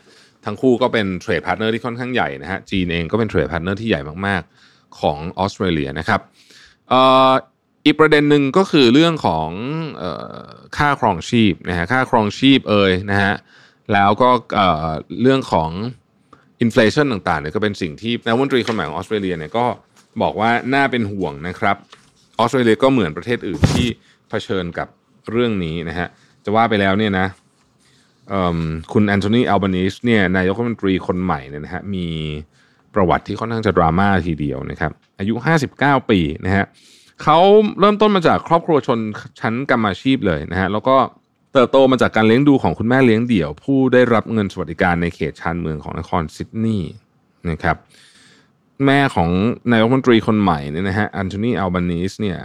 [0.45, 6.21] ทั้งคู่ก็เป็น trade partner ที่ค่อนข้างใหญ่นะฮะจีนเองก็เป็น trade partner ที่ใหญ่มากๆของออสเตรเลียนะครับ
[7.85, 9.49] อีกประเด็นหนึ่งก็คือเรื่องของ
[10.01, 10.03] อ
[10.43, 10.43] อ
[10.77, 13.33] ค่าครองชีพนะฮะค่าครองชีพเอยนะฮะ
[13.93, 15.69] แล้วก็เเรื่องของ
[16.61, 19.65] inflation ต่างๆเนี่ยก็เป็นสิ่งที่นายกรัฐมนตรีคนใหม่ของออสเตรเลียเนี่ยก็
[20.21, 21.75] บอกว่าน่าเป็นห่วงนะครับ
[22.39, 23.87] ออสเตรเลียก็เหมือนประเทศอื่นที่
[24.29, 24.87] เผชิญกับ
[25.31, 26.07] เรื่องนี้นะฮะ
[26.45, 27.27] จะว่าไปแล้วเนี่ยนะ
[28.93, 32.07] คุณแอนโทนีอัลบานิสเนี่ยนายกรัฐมนตรีคนใหม่เนี่ยนะฮะมี
[32.93, 35.33] ประวัติที่ค่อนข้างจะดราม่าทีเดียวนะครับอายุ
[35.73, 36.65] 59 ปีนะฮะ
[37.23, 37.39] เขา
[37.79, 38.99] เริ่มต้นมาจากครอบครัวชน
[39.39, 40.95] ชั้นกรรมาชีพเลยนะฮะแล้วก็
[41.53, 46.91] เติบโตมาจากการเลี้ยงดูของคุณแม่เลี้ยงเดี่ยว ผู้ได้รับเงินสวัสดิการในเขตชานเมืองของนครซิดนีย์
[47.49, 47.75] นะครับ
[48.85, 49.29] แม่ของ
[49.71, 52.39] นายกรัฐมนตรีคนใหม่เนี่ยนะฮะแอนโทนีอัลบานิสเนี่ย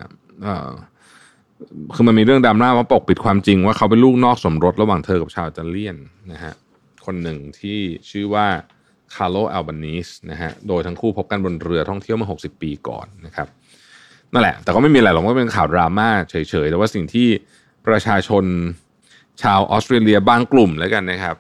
[1.95, 5.97] คือมันมีเรื่องดราม่าว่าปกปิดความจริงว่าเขาเป็นลูกนอกสมรสระหว่างเธอกับชาวอิตาเลียน
[6.33, 6.55] นะฮะ
[7.07, 7.79] คนหนึ่งที่
[8.11, 8.47] ชื่อว่า
[9.15, 13.49] คาร์โลอัลบานิสนะฮะโดยทั้งคู่พบกันบนเรือท่องเที่ยวเมื่อ 60 ปีก่อนนะครับ
[14.33, 17.29] นั่นแหละ แต่ก็ไม่มีอะไรหรอกก็เป็นข่าวดราม่าเฉยๆแต่ว่าสิ่งที่
[17.87, 18.45] ประชาชน
[19.43, 21.37] ชาวออสเตรเลียบางกลุ่มแล้วกันนะครับ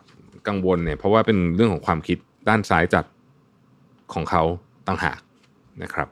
[0.48, 3.04] กังวลเนี่ยเพราะว่าเป็นเรื่องของความคิดด้านซ้ายจัด
[4.14, 4.42] ของเขา
[4.88, 5.18] ต่างหาก
[5.82, 6.08] นะครับ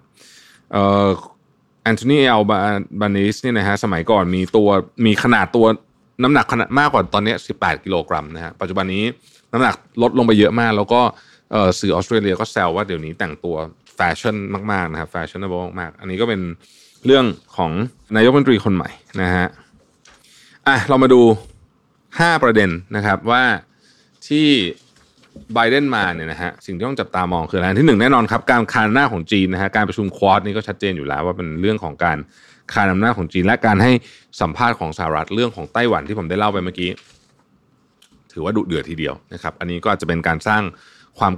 [0.73, 1.09] เอ่อ
[1.83, 2.41] แอนโทนีเอล
[3.01, 4.69] บานิสเนี่ยนะฮะสมัยก่อนมีตัว
[5.07, 5.67] มีขนาดตัว
[6.23, 9.05] น้ำหนักขนาดมากกว่าตอนนี้18 กิโลกรัมนะฮะปัจจุบันนี้
[9.53, 11.01] น้ำหนักลดลงไปเยอะมาก แล้วก็
[11.51, 13.57] เอ่อสื่อออสเตรเลียก็แซวว่าเดี๋ยวนี้แต่งตัว
[13.95, 14.37] แฟชั่น
[14.73, 16.41] มากๆนะครับ fashionable มากๆอันนี้ก็เป็น
[17.07, 17.25] เรื่อง
[17.57, 17.71] ของ
[18.17, 18.91] นายกรัฐมนตรีคนใหม่
[19.23, 19.47] นะฮะ
[20.67, 21.23] อะเรามาดู
[21.83, 23.43] 5 ประเด็นนะครับว่า
[24.29, 24.47] ที่
[25.55, 32.19] ไบเดนมาเนี่ยนะฮะสิ่งที่ต้องจับตามองคืออะไรที่หนึ่งแน่นอนครับการคานหน้าของจีนนะฮะการประชุมควอดนี่ก็ชัดเจนอยู่แล้วว่าเป็นเรื่องของการ
[32.73, 33.93] คานอำนาจของจีน และการให้
[34.41, 36.91] สัมภาษณ์ของสหรัฐเรื่องของไต้หวันที่ผมได้เล่าไปเมื่อกี้
[38.33, 40.63] ถือว่าดุเดือดทีเดียวนะครับ อันนี้ก็อาจจะเป็นการสร้าง
[41.19, 41.33] ความ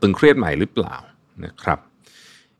[0.00, 0.96] ตึงเครียดใหม่หรือเปล่า
[1.44, 1.78] นะครับ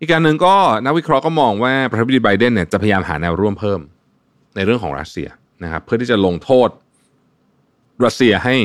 [0.00, 3.80] อีกการหนึ่งก็นักวิเคราะห์ก็มองว่าประธานาธิบดีไบเดนเนี่ยจะพยายามหาแนวร่วมเพิ่ม
[4.56, 5.28] ในเรื่องของรัสเซีย
[5.64, 6.68] นะครับ เพื่อที่จะลงโทษ
[8.04, 8.56] รัสเซียให้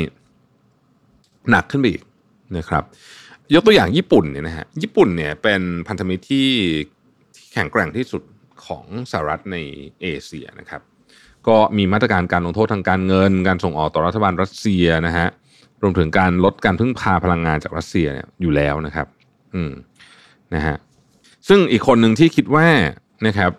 [1.50, 2.04] หนักขึ้นไปอีก
[2.58, 2.84] นะครับ
[3.54, 6.48] ยกตัวอย่างญี่ปุ่นเนี่ยนะฮะญี่ปุ่นเนี่ยเป็นพันธมิตรที่
[7.54, 8.24] แข็งแกร่งที่สุด
[8.66, 9.58] ของสหรัฐใน
[10.02, 10.82] เอเชียนะครับ
[11.48, 15.28] ก็มีมาตรการการลงโทษทางการเงิน การส่งออกต่อรัฐบาลรัสเซียนะฮะ
[15.82, 19.08] รวมถึงการลดการพึ่งพาพลังงานจากรัสเซียเนี่ยอยู่แล้วนะครับ
[19.56, 19.72] อืม
[20.56, 20.76] นะฮะ
[21.48, 22.68] ซึ่งอีกคนหนึ่งที่คิดว่า
[23.28, 23.52] นะครับ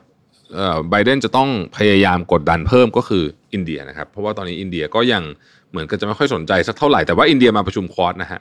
[0.90, 5.22] ไบเดนจะต้องพยายามกดดันเพิ่มก็คืออินเดียนะครับ เพราะว่าตอนนี้อินเดียก็ยัง
[5.74, 8.40] เหมือนกันจะไม่ค่อยสนใจสักเท่าไหร่ แต่ว่าอินเดียมาประชุม Quad นะฮะ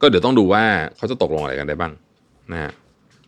[0.00, 0.62] ก็เดี๋ยวต้องดูว่า
[0.96, 1.92] เขาจะตกลงอะไรกันได้บ้าง
[2.52, 2.70] นะฮะ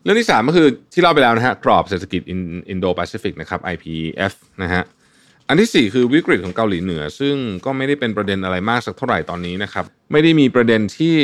[0.02, 4.82] เรื่องที่สามก็คือที่เล่าไปแล้วนะฮะกรอบเศรษฐกิจอินโดแปซิฟิกนะครับ IPEF นะฮะ
[5.48, 11.14] อันที่สี่คือวิกฤตของเกาหลีเหนือ ซึ่งก็ไม่ได้เป็นประเด็นอะไรมากสักเท่าไหร่ตอนนี้นะครับ ไม่ได้มีประเด็นที่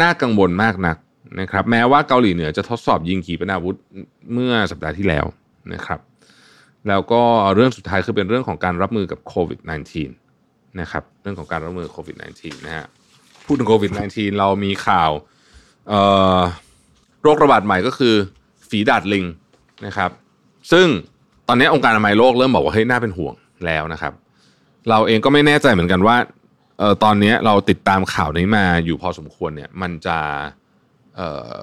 [0.00, 0.96] น่ากังวลมากนัก
[1.40, 3.76] นะครับ แม้ว่าเกาหลีเหนือจะทดสอบยิงขีปนาวุธ
[4.32, 5.24] เมื่อสัปดาห์ที่แล้ว
[5.74, 6.00] นะครับ
[6.88, 7.22] แล้วก็
[7.54, 9.60] เรื่องสุดท้ายคือเป็นเรื่องของการรับมือกับโควิด
[9.96, 10.27] -19
[10.80, 12.86] นะครับเรื่องของการรับมือโควิด -19 นะฮะ
[13.46, 15.10] พูดถึงโควิด -19 เรามีข่าว
[17.22, 18.14] โรคระบาดใหม่ก็คือ
[18.68, 19.24] ฝีดาดลิง
[19.86, 20.10] นะครับ
[20.72, 20.86] ซึ่ง
[21.48, 23.34] ตอนนี้องค์การอนามัยโลกเริ่มบอกว่าเฮ้ยน่าเป็นห่วง
[23.66, 24.12] แล้วนะครับ
[24.90, 26.16] เราเองก็ไม่แน่ใจเหมือนกันว่า
[26.78, 30.18] เออตอนนี้เราติดตามข่าวนี้มาอยู่พอสมควรเนี่ย มันจะ
[31.16, 31.20] เอ
[31.52, 31.54] อ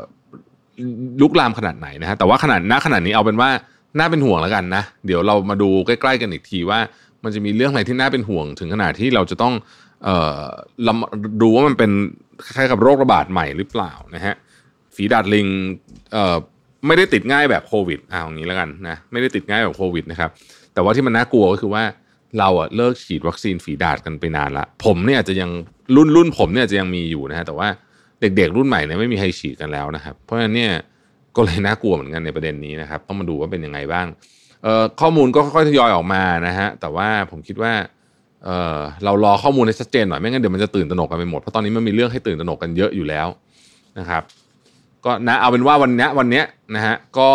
[1.22, 3.50] ลุกลามขนาดไหนนะฮะแต่ว่าขนาดณขนาดนี้เอาเป็นว่า
[3.98, 6.80] น่าเป็นห่วงแล้วกันนะ เดี๋ยวเรามาดูใกล้ ๆ กันอีกทีว่า
[7.26, 9.54] มันจะมีเรื่องอะไรที่น่าเป็นห่วง ถึงขนาดที่เราจะต้อง
[10.04, 10.40] เอ่อ
[11.42, 11.92] ดูว่ามันเป็น
[12.46, 14.36] คล้ายๆกับโรคระบาดใหม่หรือเปล่านะฮะ
[14.96, 15.48] ฝีดาดลิง
[16.14, 16.36] เอ่อ
[16.88, 20.30] ไม่ได้ติดง่ายแบบโควิดอ่าอย่างนี้แล้วกันนะไม่ได้ติดง่ายแบบโควิดนะครับ
[20.74, 21.84] แต่ว่าที่มันน่ากลัวก็คือว่า
[22.40, 25.50] เราอะเลิกฉีดวัคซีนฝีดาดกันไปนานละผมเนี่ยจะยัง
[25.96, 27.68] รุ่นรุ่นผมเนี่ยจะยังมีอยู่นะฮะแต่ว่า
[28.22, 30.74] เด็กๆรุ่นใหม่เนี่ยไม่มีใครฉีดกันแล้วนะครับ เพราะฉะนั้นเนี่ย
[31.36, 34.08] ก็เลยน่ากลัวเหมือนกันในประเด็นนี้นะครับ ต้องมาดูว่าเป็นยังไงบ้าง
[35.02, 37.74] ข้อมูลก็ค่อยๆทยอยออกมานะฮะแต่ว่าผมคิดว่า
[38.44, 43.28] เเรารอข้อมูลให้ชัดเจนหน่อยไม่งั้นเดี๋ยวมันจะตื่นตระหนกกันไปหมดเพราะตอนนี้มันมีเรื่องให้ตื่นตระหนกกันเยอะอยู่แล้ว
[44.00, 44.24] นะครับ
[45.06, 46.44] ก็นะเอาเป็นว่าวันนี้วันนี้
[46.76, 47.30] นะฮะก็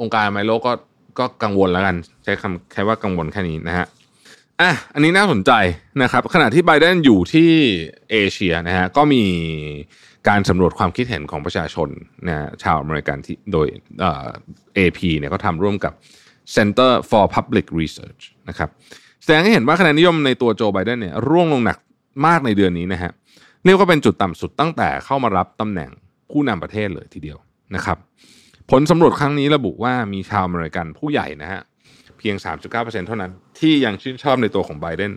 [0.00, 0.72] องค์การไมโลก็
[1.18, 3.86] ก็กังวลแล้วกัน ใช้คำแค่ว่ากังวลแค่นี้นะฮะ
[4.60, 5.52] อะอันนี้น่าสนใจ
[6.02, 7.50] นะครับ ขณะที่ไบเดนอยู่ที่
[8.10, 9.22] เอเชียนะฮะก็มี
[10.28, 11.88] การสำรวจความคิดเห็นของประชาชน
[12.26, 13.66] นะชาวอเมริกันที่โดย
[14.00, 14.26] เอ่อ
[14.76, 15.92] AP เนี่ยเขาทำร่วมกับ
[16.56, 18.68] Center for Public Research นะครับ
[19.22, 21.78] แสดงให้เห็นว่าคะแนนนิยมในตัวโจไบเดนเนี่ยร่วงลงหนัก
[22.26, 23.12] มากในเดือนนี้นะฮะ
[23.64, 25.90] เรียกว่าเป็นจุดต่ำสุดตั้งแต่เข้ามารับตำแหน่ง
[26.30, 27.38] ผู้นำประเทศเลยทีเดียว
[27.74, 27.98] นะครับ
[28.70, 31.60] ผลสำรวจครั้งนี้ระบุว่ามีชาวอเมริกันผู้ใหญ่นะฮะ
[32.18, 32.36] เพียง
[32.70, 35.12] 3.9%เท่านั้นที่ยังชื่นชอบในตัวของไบเดน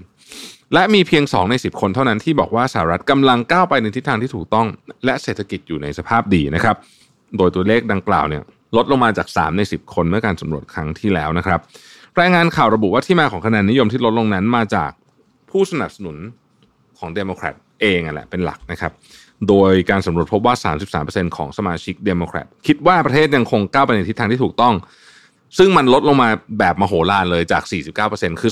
[0.73, 4.67] และมีเพียง 2 ใน 10 คนเท่านั้นที่บอกว่าสหรัฐกำลังก้าวไปในทิศทางที่ถูกต้อง
[5.05, 6.75] และเศรษฐกิจอยู่ในสภาพดีนะครับ
[7.37, 8.43] โดยตัวเลขดังกล่าวเนี่ย
[8.75, 11.59] ลดลงมาจาก 3 ใน 10 คนเมื่อการสำรวจครั้งที่แล้วนะครับ
[12.19, 14.91] รายงานข่าวระบุว่าที่มาของคะแนนนิยมที่ลดลงนั้นมาจาก
[15.49, 16.17] ผู้สนับสนุน
[16.97, 18.91] ของเดโมแครตเองอะแหละเป็นหลักนะครับ
[19.49, 20.55] โดยการสำรวจพบว่า
[20.95, 24.73] 33%ของสมาชิกเดโมแครตคิดว่าประเทศยังคงก้าวไปในทิศทางที่ถูกต้อง
[25.57, 26.29] ซึ่งมันลดลงมา
[26.59, 27.63] แบบมโหฬารเลยจาก
[28.01, 28.51] 49%คือ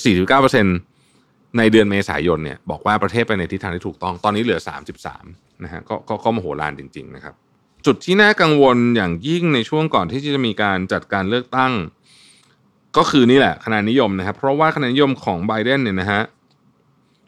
[0.78, 4.60] 49%ในเดือนเมษายนเนี่ยบอกว่าประเทศไปในทิศทางที่ถูกต้อง ตอนนี้เหลือ
[5.12, 7.36] 33นะฮะก็ก็ก็มโหฬารจริง ๆ นะครับ
[7.86, 11.74] จุดที่น่ากังวลอย่างยิ่งในช่วงก่อนที่จะมีการจัดการเลือกตั้ง
[12.98, 16.22] ก็คือนี่แหละคะแนนนิยมนะครับ เพราะว่าคะแนนนิยมของไบเดนเนี่ยนะฮะ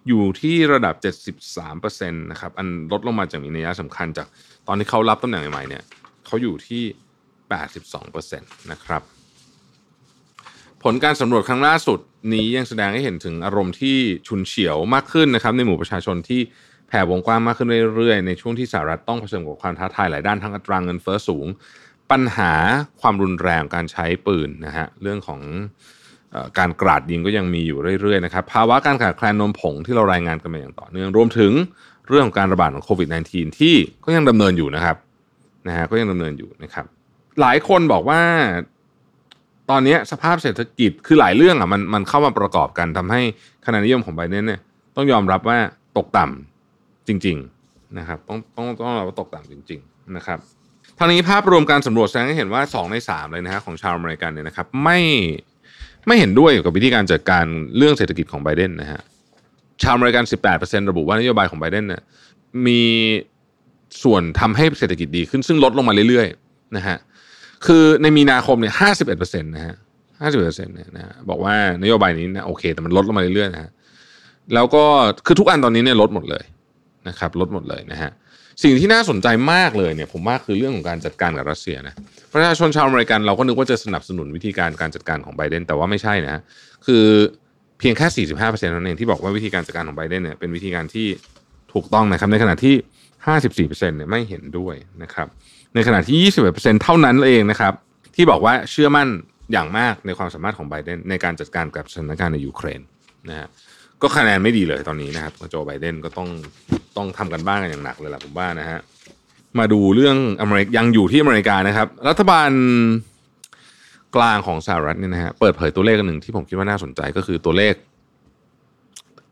[0.08, 0.96] อยู่ที่ระดับ
[1.54, 4.28] 73%นะครับอันลดลงมาจากมีนัยสำคัญจาก
[4.68, 5.84] ตอนที่เขารับตำแหน่งใหม่ๆเนี่ย
[6.26, 6.84] เขาอยู่ที่
[7.62, 9.02] 82%นะครับ
[10.84, 12.00] ผลการสำรวจครั้งล่าสุด
[12.34, 16.42] นี้ยังแสดงให้เห็นถึงอารมณ์ที่ฉุนเฉียวมากขึ้นนะครับในหมู่ประชาชนที่
[16.90, 21.48] แผ่วงกว้างมากขึ้นเรื่อยๆ ในช่วงที่สหรัฐต้องเผชิญกับความท้าทายหลายด้านทั้งอัตราเงินเฟ้อสูง
[22.12, 22.52] ปัญหา
[23.02, 25.42] ความรุนแรงการใช้ปืนนะฮะเรื่องของ
[26.34, 31.52] อการกราดยิงก็ยังมีอยู่เรื่อยๆนะครับภาวะการขาดแคลนนมผงที่เรารายงานกันมาอย่างต่อเนื่องรวมถึง
[32.10, 33.76] เรื่องของการระบาดของโควิด -19 ที่
[34.06, 34.98] ก็ยังดำเนินอยู่นะครับ
[35.68, 36.86] นะฮะก็ยังดำเนินอยู่นะครับ
[37.42, 38.22] หลายคนบอกว่า
[39.70, 43.22] ตอนนี้สภาพเศรษฐกิจคือหลายเรื่องอะมันมันเข้ามาประกอบกันทำให้
[43.66, 44.62] คะแนนนิยมของไบเดนเนี่ย
[44.96, 45.58] ต้องยอมรับว่า
[45.98, 46.49] ตกต่ำ
[47.08, 50.40] จริง ๆนะครับ ต้องต้องต้องรับว่าตกต่ำจริง ๆ นะครับ
[50.98, 55.00] ทางนี้ภาพรวมการสำรวจแสดงให้เห็นว่า 2 ใน 3 เลยนะฮะของชาวอเมริกันเนี่ยนะครับ ไม่
[56.08, 57.46] ไม่เห็นด้วยกับวิธีการจัดการ
[57.78, 59.02] เรื่องเศรษฐกิจของไบเดนนะฮะ
[59.84, 60.24] ชาวอเมริกัน
[60.58, 62.02] 18%ระบุว่านโยบายของไบเดนเนี่ย
[62.66, 62.82] มี
[64.04, 66.98] ส่วนทำให้เศรษฐกิจดีขึ้นซึ่งลดลงมาเรื่อยๆนะฮะ
[67.66, 69.76] คือในมีนาคมเนี่ยห้าสิบเอ็ดเปอร์เซ็นต์นะฮะ
[70.22, 73.72] ห้าสิบเปอร์เซ็นต์เนี่ยนะฮะบอกว่านโยบายนี้นะโอเค แต่มันลดลงมาเรื่อยๆนะฮะ
[74.54, 74.84] แล้วก็
[75.26, 76.44] คือทุกอันตอนนี้เนี่ยลดหมดเลย
[77.08, 78.12] นะครับลดหมดเลยนะฮะ
[78.64, 81.94] สิ่งที่น่าสนใจมากเลยเนี่ยผมว่าคือเรื่องของการจัดการกับรัสเซียนะ
[82.34, 86.42] ประชาชนชาวอเมริกันเราก็นึกว่าจะสนับสนุนวิธีการการจัดการของไบเดนแต่ว่าไม่ใช่นะฮะ
[86.86, 87.04] คือ
[87.80, 91.08] เพียงแค่ 45%เท่านั้นเองที่บอกว่าวิธีการจัดการของไบเดนเนี่ยเป็นวิธีการที่
[91.74, 95.28] ถูกต้องนะครับในขณะที่ 54%เนี่ยไม่เห็นด้วยนะครับ
[95.76, 97.74] ในขณะที่ 21%เท่านั้นเองนะครับ
[98.16, 99.08] ที่บอกว่าเชื่อมั่น
[99.52, 102.82] อย่างมากในความสามารถของไบเดนในการจัดการกับสถานการณ์ในยูเครน
[103.30, 103.48] นะฮะ
[104.02, 106.30] ก็คะแนนไม่ดีเลยตอนนี้นะครับโจไบเดนก็ต้อง
[106.98, 108.80] ต้องทำกันบ้างกันอย่างหนักเลยล่ะผมว่านะฮะ
[109.60, 112.52] มาดูเรื่องอเมริกยังอยู่ที่อเมริกานะครับ รัฐบาล
[114.16, 117.74] กลางของสหรัฐเนี่ยนะฮะเปิดเผยตัวเลขอันหนึ่งที่ผมคิดว่าน่าสนใจก็คือตัวเลข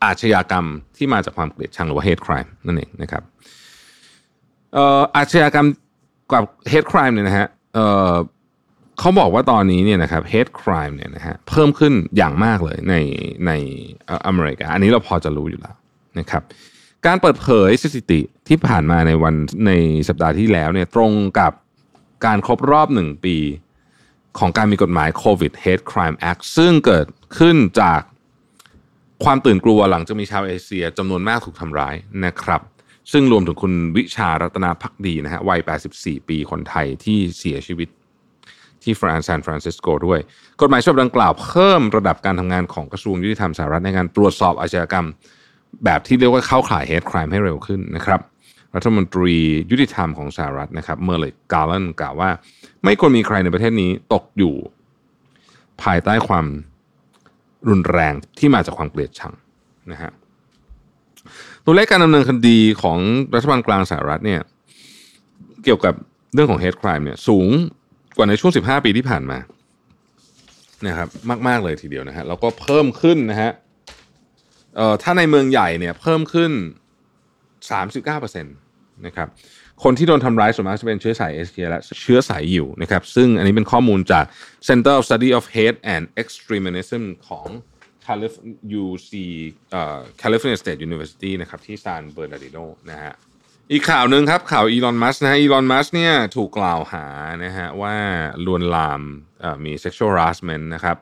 [0.04, 0.66] อาชญากรรม
[0.98, 3.24] ที่มาจากความเกลียดชังหรือว่า hate crime นั่นเองนะครับ
[4.74, 5.68] เอ่ออาชญากรรม
[6.32, 7.48] กับ hate crime เนี่ยนะฮะ
[9.00, 12.96] เขาบอกว่าตอนนี้เนี่ยนะครับ hate crime เนี่ยนะฮะเพิ่มขึ้นอย่างมากเลยใน
[13.48, 13.52] ใน
[14.28, 15.76] อเมริกา อันนี้เราพอจะรู้อยู่แล้ว
[16.20, 16.44] นะครับ
[17.06, 19.36] การเปิดเผยสถิติที่ผ่านมาในวัน
[19.68, 19.72] ใน
[20.08, 21.54] สัปดาห์ที่แล้วเนี่ยตรงกับ
[22.26, 23.38] การครบรอบหนึ่งปี
[24.40, 27.08] ของการมีกฎหมาย COVID Hate Crime Act ซึ่งเกิด
[27.38, 28.02] ขึ้นจาก
[29.24, 32.62] ความตื่นกลัวหลังจากมีชาวเอเชียจำนวนมากถูกทำร้ายนะครับ
[33.12, 35.60] ซึ่งรวมถึงคุณวิชารัตนาพักดีนะฮะวัย
[35.94, 37.90] 84 ปีคนไทยที่เสียชีวิต
[38.88, 40.20] ที่ฟรานซานฟรานซิสโกด้วย
[40.62, 45.08] กฎหมายฉบับดังกล่าวเพิ่มระดับการทำงานของกระทรวงยุติธรรมสหรัฐในการตรวจสอบอาชญากรรม
[45.86, 48.20] แบบที่เรียกว่าเข้าข่าย hate crime ให้เร็วขึ้นนะครับ
[48.76, 49.36] รัฐมนตรี
[49.72, 52.30] ยุติธรรมของสหรัฐนะครับเมอร์เลกกาลันกล่าวว่า
[52.84, 54.56] ไม่ควรมีใครในประเทศนี้ตกอยู่
[55.84, 56.46] ภายใต้ความ
[57.70, 59.34] รุนแรงที่มาจากความเกลียดชัง
[59.92, 60.12] นะฮะ
[61.66, 63.00] ตัวเลขการดำเนินคดีของ
[63.36, 64.42] รัฐบาลกลางสหรัฐเนี่ย
[65.64, 65.94] เกี่ยวกับ
[66.34, 67.48] เรื่องของ hate crime เนี่ยสูง
[68.18, 69.38] กว่าในช่วง 15 ปีที่ผ่านมา
[70.88, 71.10] นะครับ
[71.48, 73.52] มากๆเลยทีเดียวนะฮะแล้วก็เพิ่มขึ้นนะฮะ
[74.76, 76.52] เอ่อถ้าในเมืองใหญ่เนี่ยเพิ่มขึ้น
[77.68, 79.28] 39%นะครับ
[79.84, 84.26] คนที่โดนทำร้ายส่วนมากจะเป็นเชื้อสายเอเชียและเชื้อสายยิวนะครับซึ่งอันนี้เป็นข้อมูลจาก
[84.70, 87.48] Center of Study of Hate and Extremism ของ
[88.06, 88.42] Calif-
[88.84, 89.12] UC
[89.72, 92.58] เอ่อ California State University นะครับที่ซานเบอร์นาร์ดิโน
[92.92, 93.14] นะฮะ
[93.72, 97.06] อีกข่าวหนึ่งครับข่าวอีลอนมัสก์นะฮะอีลอนมัสก์เนี่ยถูกกล่าวหา
[97.44, 97.96] นะฮะว่า
[98.46, 99.02] ลวนลาม
[99.66, 100.98] มี sexual harassment นะครับ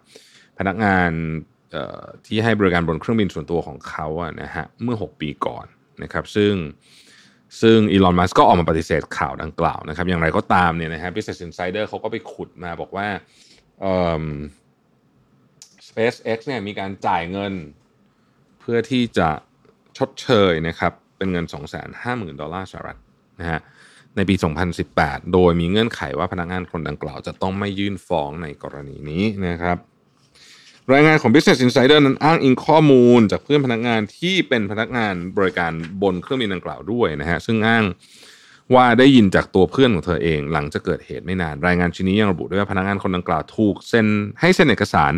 [0.57, 1.11] พนักงาน
[2.27, 5.65] ที่ให้บริการบนเครื่องบินส่วนตัวของเขาอะนะฮะเมื่อ 6 ปีก่อน
[6.03, 6.53] นะครับซึ่ง
[7.61, 13.07] ซึ่งอีลอนมัสก็ออกมาปฏิเสธข่าวดังกล่าวนะครับอย่างไรก็ตามเนี่ยนะฮะ Business Insider เขาก็ไปขุดมาบอกว่า
[13.81, 13.85] เอ
[14.21, 14.25] อ
[15.87, 17.53] SpaceX เนี่ยมีการจ่ายเงิน
[18.59, 19.29] เพื่อที่จะ
[19.97, 21.45] ชดเชยนะครับ เป็นเงิน
[21.93, 22.97] 250,000 ดอลลาร์สหรัฐ
[23.39, 23.59] นะฮะ
[24.15, 24.35] ในปี
[24.83, 29.77] 2018 โดยมีเงื่อนไขว่าพนักงานคนดังกล่าวจะต้องไม่ยื่นฟ้องในกรณีนี้นะครับ
[30.93, 37.83] รายงานของ Business Insider นั้นอ้างอิงข้อมูลจากเพื่อนพนักงานที่เป็นพนักงานบริการบนเครื่องบินดังกล่าวด้วยนะฮะซึ่งอ้าง
[38.73, 44.07] ว่าได้ยินจากตัวเพื่อนของเธอเองหลังจะเกิดเหตุไม่นาน รายงานชิ้นนี้ยังระบุด้วยว่าพนักงานคนดังกล่าวถูกเซ็น
[44.39, 45.13] ให้เซ็นเอกสาร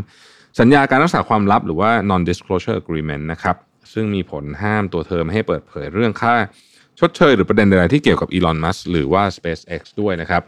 [0.59, 3.55] สัญญาการรักษาความลับหรือว่า non disclosure agreement นะครับ
[3.93, 6.35] ซึ่งมีผลห้ามตัวเธอไม่ให้เปิดเผยเรื่องค่า
[6.99, 10.41] ชดเชยหรือประเด็นใดๆที่เกี่ยวกับอีลอนมัสหรือว่า SpaceX ด้วยนะครับ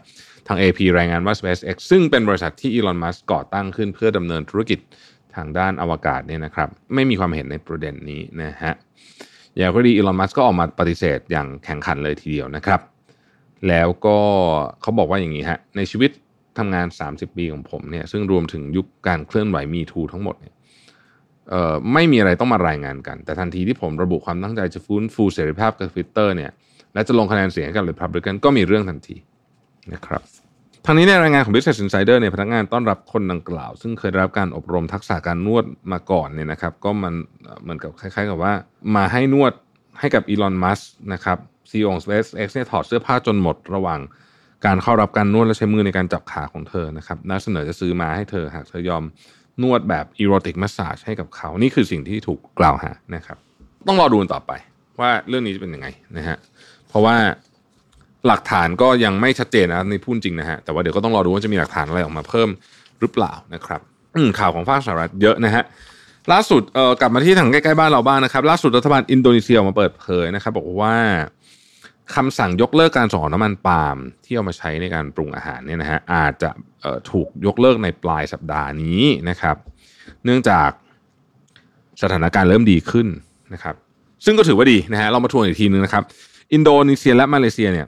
[0.46, 4.78] ทาง AP รายงานว่า SpaceX ซึ่งเป็นบริษัทที่อีลอนมัสก่อตั้งขึ้นเพื่อดำเนินธุรกิจ
[5.34, 8.72] ทางด้านอวกาศเนี่ยนะครับ ไม่มีความเห็นในประเด็นนี้นะฮะ
[9.56, 12.80] อย่างก็ดีอีลอนมัสก็ออกมาปฏิเสธอย่างแข่งขันเลยทีเดียวนะครับ
[13.68, 14.18] แล้วก็
[14.80, 16.10] เขาบอกว่าอย่างนี้ฮะในชีวิต
[16.58, 20.54] ทำงาน 30 ปีของผมเนี่ยซึ่งรวมถึงยุคการเคลื่อนไหวมีทูทั้งหมดเนี่ย
[21.92, 26.50] ไม่มีอะไรต้องมารายงานกัน แต่ทันทีที่ผมระบุความตั้งใจจะฟื้นฟูเสรีภาพกับทวิตเตอร์เนี่ย
[26.94, 29.16] และจะลงคะแนนเสียงกับ Republican ก็มีเรื่องทันที
[29.92, 30.22] นะครับ
[30.86, 38.52] ทางนี้ในรายงานของ Business Insider เนี่ยพนักงานต้อนรับคนดังกล่าว ซึ่งเคยได้รับการอบรมทักษะการนวดมาก่อนเนี่ยนะครับ ก็มันเอ่อเหมือนกับคล้ายๆกับว่า
[38.96, 39.52] มาให้นวด
[40.00, 40.80] ให้กับอีลอนมัส
[41.12, 41.38] นะครับ
[41.70, 44.00] ซีอีโอของ SpaceX เนี่ยถอดเสื้อผ้าจนหมดระหว่าง
[44.66, 49.04] การเข้ารับการนวดและใช้มือในการจับขาของเธอนะครับน่าเสนอจะซื้อมาให้เธอหากเธอยอม
[49.62, 53.36] นวดแบบ erotic massage ให้กับเขา นี่คือสิ่งที่ถูกกล่าวหานะครับ
[53.88, 54.52] ต้องรอดูกันต่อไป
[55.00, 56.36] ว่าเรื่องนี้จะเป็นยังไงนะฮะ
[56.88, 57.16] เพราะว่า
[58.26, 62.48] หลักฐานก็ยังไม่ชัดเจนนะในพูดจริงนะฮะ แต่ว่าเดี๋ยวก็ต้องรอดูว่าจะมีหลักฐานอะไรออกมาเพิ่ม
[63.00, 63.80] หรือเปล่านะครับ
[64.16, 65.64] อืมข่าวของฟากสหรัฐเยอะนะฮะ
[66.32, 70.96] ล่าสุดเอ่อกลับมาที่ทางใกล้ๆบ้านเราบ้างนะครับ ล่าสุดรัฐบาลอินโดนีเซียออกมาเปิดเผยนะครับ บอกว่า
[72.16, 76.50] คำสั่งยกเลิกการส่งออกน้ำมันปาล์มที่เอามาใช้ในการปรุงอาหารเนี่ยนะฮะอาจจะ
[77.10, 79.56] ถูกยกเลิกในปลายสัปดาห์นี้นะครับ
[80.24, 80.70] เนื่องจาก
[82.02, 83.06] สถานการณ์เริ่มดีขึ้น
[83.54, 83.74] นะครับ
[84.24, 86.04] ซึ่งก็ถือว่าดีนะฮะเรามาทวนอีกทีนึงนะครับ
[86.52, 87.86] อินโดนีเซียและมาเลเซียเนี่ย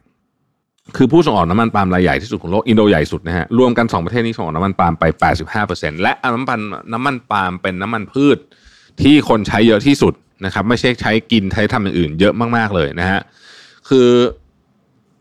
[0.97, 5.05] คือผู้ส่งออกน้ำมันปาล์มรายใหญ่ที่สุดของโลกอินโดใหญ่สุดนะฮะรวมกัน 2 ประเทศนี้ส่งออกน้ำมันปาล์มไป
[5.55, 6.61] 85%และน้ำมัน
[6.93, 8.39] น้ำมันปาล์มเป็นน้ำมันพืช
[9.03, 13.21] ที่คนใช้เยอะที่สุดนะครับ ไม่ใช่ใช้กินใช้ทำอย่างอื่นเยอะมากๆเลยนะฮะ
[13.89, 14.09] คือ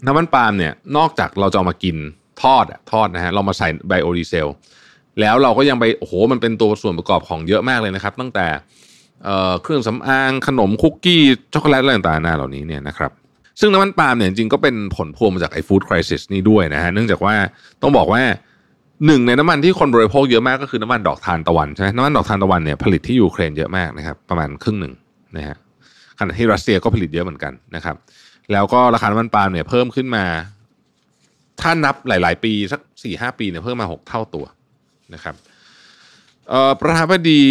[0.06, 1.96] น้ำมันปาล์มเนี่ยนอกจากเราจะเอามากิน
[2.44, 4.48] ทอดอะทอดนะฮะเรามาใส่ไบโอดีเซล
[5.20, 8.48] แล้วเราก็ยังไปโอ้โหมันเป็นตัวส่วนประกอบของเยอะมากเลยนะครับ ตั้งแต่
[9.24, 11.22] เเครื่องสำอางขนมคุกกี้
[11.54, 13.12] ช็อกโกแลตอะไรต่างๆนานาเหล่านี้เนี่ยนะครับ
[13.60, 17.34] ซึ่งน้ำมันปาล์มเนี่ยจริงก็เป็นผลพวงมาจากไอ้ food crisis นี่ด้วยนะฮะเนื่องจากว่า
[17.82, 18.22] ต้องบอกว่า
[19.06, 24.94] หนึ่งในน้ำมันที่คนบริโภคเยอะมากก็คือน้ำมันดอกทานตะวันใช่ไหมน้ำมันดอกทานตะวันเนี่ยผลิตที่ยูเครนเยอะมากนะครับประมาณครึ่งหนึ่ง
[25.38, 25.56] นะฮะ
[26.20, 27.96] ขณะที่รัสเซียก็ผลิตเยอะเหมือนกันนะครับ
[28.52, 30.26] แล้วก็ราคาน้ำมันปาล์มเนี่ยเพิ่มขึ้นมา
[31.62, 34.46] ถ้านับหลาย ๆ ปีสักสี่ห้าปีเนี่ยเพิ่มมาหกเท่าตัว
[35.14, 35.36] นะครับ
[36.80, 37.44] ประธานาธิบดี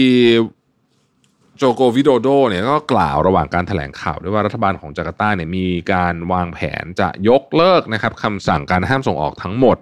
[1.56, 9.76] โจโกวิโดโดเนี่ยก็กล่าวระหว่างการแถลงข่าวด้วยว่ารัฐบาลของจาการ์ตาเนี่ยมีการวางแผนจะยกเลิกนะครับคำสั่งการห้ามส่งออกทั้งหมด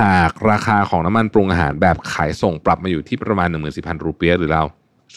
[0.00, 4.62] หากราคาของน้ำมันปรุงอาหารแบบขายส่งปรับมาอยู่ที่ประมาณ 14,000 รูเปียหรือเรา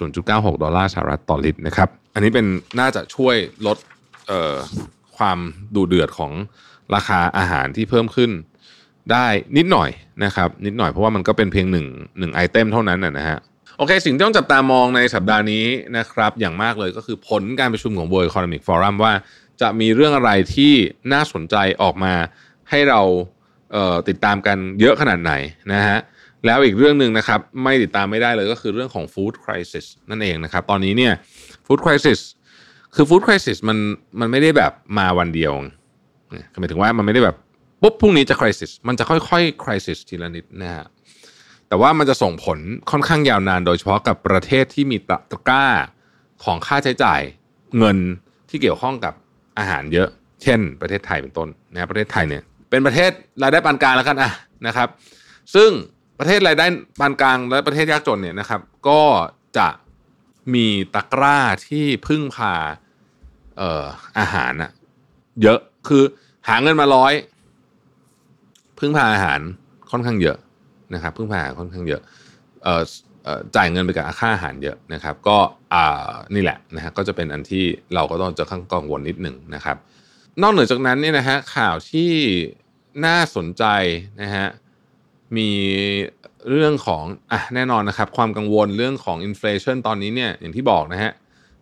[0.04, 2.46] 0.96 ดอลลาร์สหรัฐต่อลิตรนะครับ อันนี้เป็น
[2.80, 3.78] น่าจะช่วยลด
[4.28, 4.34] เอ
[5.20, 5.38] ความ
[5.76, 6.32] ดูเดือดของ
[6.96, 8.32] ราคาอาหารที่เพิ่มขึ้น
[9.12, 9.28] ได้
[9.58, 9.90] นิดหน่อย
[10.26, 11.88] นะครับนิดหน่อยเพราะว่ามันก็เป็นเพียงหนึ่ง
[12.20, 13.40] หนึ่งไอเทมเท่านั้นนะฮะ
[13.78, 15.66] โอเค สิ่งที่ต้องจับตามองในสัปดาห์นี้
[15.98, 19.14] นะครับ อย่างมากเลยก็คือผลการประชุมของ World Economic Forum ว่า
[19.62, 20.74] จะมีเรื่องอะไรที่
[21.14, 22.14] น่าสนใจออกมา
[22.70, 23.02] ให้เรา
[23.72, 25.34] เติดตามกันเยอะขนาดไหน
[25.74, 26.00] นะฮะ
[26.46, 31.14] แล้วอีกเรื่องหนึ่งนะครับ ไม่ติดตามไม่ได้เลยก็คือเรื่องของ Food Crisis นั่นเองนะครับ ตอนนี้เนี่ย
[31.66, 32.20] Food Crisis
[32.96, 33.78] คือ Food Crisis มัน
[34.20, 35.52] มันไม่ได้แบบมาวันเดียว
[36.60, 37.36] หมายถึงว่ามันไม่ได้แบบ
[37.82, 40.86] ปุ๊บพรุ่งนี้จะ crisis มันจะค่อยๆ crisis ทีละนิดนะฮะ
[41.68, 42.60] แต่ว่ามันจะส่งผล
[42.92, 45.66] ค่อนข้างยาวนานโดยเฉพาะกับประเทศที่มีตะกร้า
[46.44, 47.22] ของค่าใช้จ่าย
[47.78, 47.98] เงิน
[48.50, 49.14] ที่เกี่ยวข้องกับ
[49.60, 50.10] อาหารเยอะ
[50.44, 53.12] เช่น ประเทศไทยเป็นต้นนะประเทศไทยเนี่ยเป็นประเทศ
[53.44, 54.32] รายได้ปานกลางแล้วกันอะ
[54.68, 54.88] นะครับ
[55.56, 55.70] ซึ่ง
[56.20, 56.66] ประเทศรายได้
[57.00, 59.02] ปานกลางและประเทศยากจนเนี่ยนะครับ ก็
[59.58, 59.68] จะ
[60.56, 62.54] มีตะกร้าที่พึ่งพา
[63.58, 63.86] เอ่อ
[64.20, 64.72] อาหารอะ
[65.44, 66.04] เยอะคือ
[66.48, 67.14] หาเงินมาร้อย
[68.80, 69.40] พึ่งพาอาหาร
[69.92, 70.38] ค่อนข้างเยอะ
[70.94, 72.02] นะครับ พึ่งพาอาหารค่อนข้างเยอะ
[72.64, 72.82] เอ่อ
[73.56, 75.38] จ่ายเงินไปกับค่าอาหารเยอะนะครับ ก็
[75.74, 79.78] อ่านี่แหละนะฮะก็จะเป็นอันที่เราก็ต้องจะข้างกังวลนิดหนึ่งนะครับ
[80.42, 82.12] นอกเหนือจากนั้นเนี่ยนะฮะข่าวที่
[83.06, 83.64] น่าสนใจ
[84.22, 84.48] นะฮะ
[85.36, 85.50] มี
[86.50, 91.12] เรื่องของอะแน่นอนนะครับ ความกังวลเรื่องของอินฟลชันตอนนี้เนี่ยอย่างที่บอกนะฮะ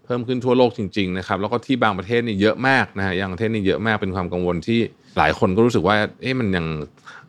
[0.05, 4.79] เพิ่มขึ้นทั่วโลกจริงๆนะครับแล้วก็ที่บางประเทศนี่เยอะมากนะฮะอย่างประเทศนี่เยอะมากเป็นความกังวลที่
[5.17, 6.65] หลายคนก็รู้สึกว่าเอ๊ะมันยัง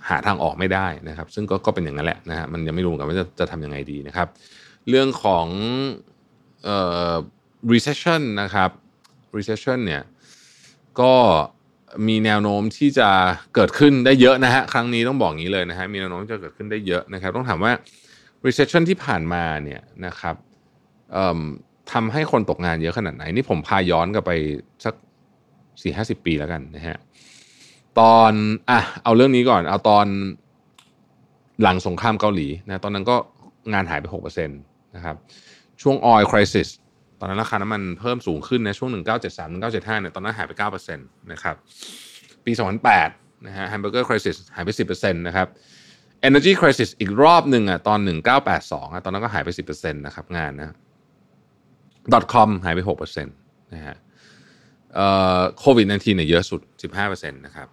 [0.08, 4.28] หาทางออกไม่ได้นะครับ ซึ่งก็ก็เป็นอย่างนั้นแหละนะฮะมันยังไม่รู้กันว่าจะจะทำยังไงดีนะครับ
[4.88, 5.46] เรื่องของ
[6.64, 6.78] เอ่
[7.10, 7.14] อ
[7.72, 8.70] recession นะครับ
[9.36, 10.02] recession เนี่ย
[11.00, 11.14] ก็
[12.08, 13.08] มีแนวโน้มที่จะ
[13.54, 17.72] เกิดขึ้นได้เยอะนะฮะครั้งนี้ต้องบอกงี้เลยนะฮะมีแนวโน้มจะเกิดขึ้นได้เยอะนะครับ ต้องถามว่า
[18.46, 20.36] recession ที่ผ่านมาเนี่ยนะครับ
[21.92, 24.32] ทำให้คนตกงานเยอะขนาดไหน นี่ผมพาย้อนกลับไป
[24.84, 24.94] สัก
[25.82, 26.96] สี่ห้าสิบปีแล้วกันนะฮะ
[28.00, 28.32] ตอน
[28.70, 30.06] อะเอาเรื่องนี้ก่อน เอาตอน
[31.62, 33.16] หลังสงครามเกาหลีนะตอนนั้นก็
[33.72, 34.60] งานหายไปหกเปอร์เซ็นต์
[34.94, 35.16] นะครับ
[35.82, 36.68] ช่วง oil crisis
[37.20, 38.98] ตอนนั้นราคาน้ำมันเพิ่มสูงขึ้นในช่วง 1973
[39.62, 41.56] 1975เนี่ยตอนนั้นหายไป 9%นะครับ
[42.44, 42.52] ปี
[42.98, 45.48] 2008นะฮะ hamburger crisis หายไป 10%นะครับ
[46.28, 47.98] energy crisis อีกรอบหนึ่งอะตอน
[48.46, 50.74] 1982อะตอนนั้นก็หายไป 10%นะครับงานนะ
[52.32, 53.96] .com หายไป6%นะฮะ
[55.58, 56.60] โควิด -19 เนี่ยเยอะสุด
[56.96, 57.68] 15%นะครับ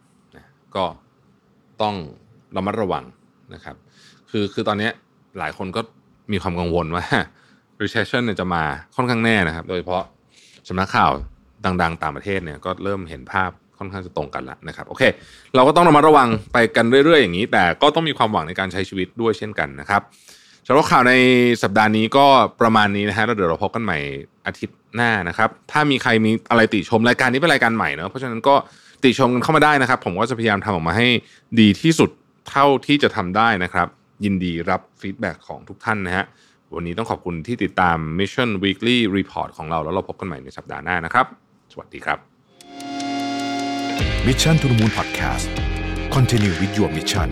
[0.75, 0.85] ก็
[1.81, 1.95] ต้อง
[2.55, 3.03] ระมัดระวัง
[3.53, 3.75] นะครับ
[4.29, 4.89] คือคือตอนนี้
[5.39, 5.81] หลายคนก็
[6.31, 7.05] มีความกังวลว่า
[7.83, 8.63] recession เนี่ยจะมา
[8.95, 10.03] ค่อนข้างแน่นะครับ โดยเฉพาะ
[10.67, 11.11] สำนักข่าว
[11.65, 13.49] ดัง ๆ ต่างประเทศเนี่ยก็เริ่มเห็นภาพ
[13.79, 15.03] ค่อนข้างจะตรงกันแล้วนะครับโอเค
[15.55, 20.01] เราก็ต้องระมัดระวังไปกันเรื่อย ๆ อย่างนี้ แต่ก็ต้องมีความหวังในการใช้ชีวิตด้วยเช่นกันนะครับ
[20.67, 21.13] สำหรับข่าวใน
[21.63, 22.25] สัปดาห์นี้ก็
[22.61, 23.97] ประมาณนี้นะฮะแล้วเดี๋ยวเราพบกันใหม่
[24.47, 28.55] อาทิตย์หน้านะครับ ถ้ามีใครมีอะไรติชมรายการนี้เป็นรายการใหม่เนาะเพราะฉะนั้นก็
[29.03, 31.07] ติชมกันเข้ามาได้นะครับ ผมก็จะพยายามทำออกมาให้
[31.59, 32.09] ดีที่สุด
[32.49, 33.87] เท่าที่จะทำได้นะครับ
[34.25, 36.25] ยินดีรับฟีดแบ็ของทุกท่านนะฮะ
[36.73, 41.25] วันนี้ต้องขอบคุณที่ติดตาม Mission Weekly Report ของเราแล้วเราพบกันใหม่ในสัปดาห์หน้านะครับ
[41.71, 42.19] สวัสดีครับ
[44.27, 45.45] Mission to the Moon Podcast
[46.15, 47.29] Continue with your mission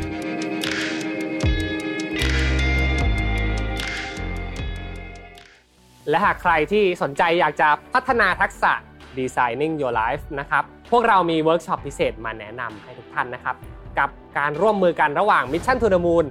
[6.10, 8.74] และหากใครที่สนใจอยากจะพัฒนาทักษะ
[9.20, 13.56] Designing Your Life นะครับ พวกเรามีเวิร์กช็อปพิเศษมาแนะนำให้ทุกท่านนะครับ
[14.00, 16.26] กับการร่วมมือกันระหว่าง Mission to the Moon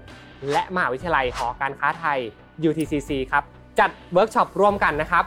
[0.53, 2.21] และมหาวิทยาลัยหอการค้าไทย
[2.69, 3.45] UTCC ครับ
[3.79, 5.25] จัดเวิร์กช็อปร่วมกันนะครับ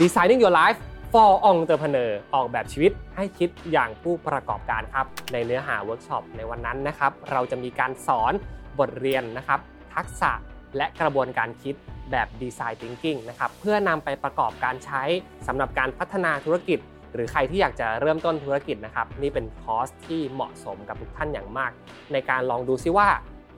[0.00, 0.78] Designing Your Life
[1.12, 8.32] for Entrepreneur ออกแบบชีวิตให้คิดอย่างผู้ประกอบการครับ ในเนื้อหาเวิร์กช็อปในวันนั้นนะครับ เราจะมีการสอน
[8.78, 9.60] บทเรียนนะครับ
[9.94, 10.32] ทักษะ
[10.76, 11.74] และกระบวนการคิด
[12.10, 15.02] แบบ design thinking นะครับเพื่อนำไปประกอบการใช้
[15.46, 16.78] สำหรับการพัฒนาธุรกิจ
[17.14, 21.70] หรือใครที่อยากจะเริ่มต้นธุรกิจนะครับ นี่เป็นคอร์สที่เหมาะสมกับทุกท่านอย่างมาก
[22.12, 23.08] ในการลองดูซิว่า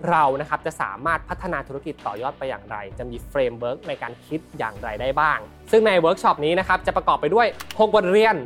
[0.09, 5.39] เรานะครับจะสามารถพัฒนาธุรกิจต่อยอดไปอย่างไร จะมี framework ในการคิดอย่างไรได้บ้าง
[5.71, 8.37] ซึ่งในเวิร์กช็อปนี้นะครับจะประกอบไปด้วย 6 บทเรียน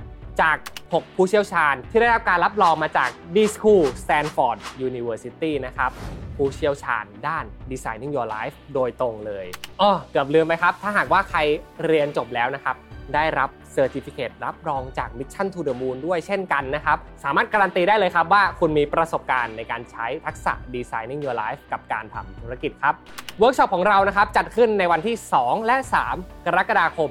[0.40, 0.56] จาก
[0.90, 5.90] 6 ผู้เชี่ยวชาญ ที่ได้รับการรับรองมาจาก D School Stanford University นะครับ
[6.36, 9.46] ผู้เชี่ยวชาญด้าน Designing Your Life โดยตรงเลย
[9.82, 11.38] อ๋อเกือบลืมไปครับ ถ้าหากว่าใคร
[11.86, 12.76] เรียนจบแล้วนะครับ
[13.14, 22.94] ได้รับ certificate รับรองจาก Mission to the Moon ด้วยเช่นกันนะครับ สามารถการันตีได้เลยครับว่าคุณมีประสบการณ์ในการใช้ทักษะ Designing Your Life กับการทำธุรกิจครับ
[23.38, 25.76] เวิร์กช็อปของเรานะครับจัดขึ้นในวันที่ 2 และ
[26.12, 27.10] 3 กรกฎาคม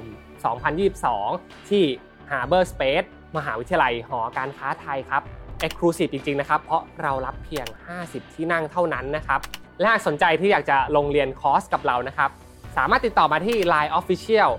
[0.84, 1.84] 2022 ที่
[2.30, 5.22] Harbor Space มหาวิทยาลัยหอการค้าไทยครับ
[5.66, 7.66] Exclusive จริง ๆ นะครับ เพราะเรารับเพียง
[8.00, 9.40] 50 ที่นั่งเท่านั้นนะครับ
[9.80, 12.30] และหากสนใจที่อยากจะลงเรียนคอร์สกับเรานะครับ
[12.76, 14.50] สามารถติดต่อมาที่ Line Official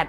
[0.00, 0.08] at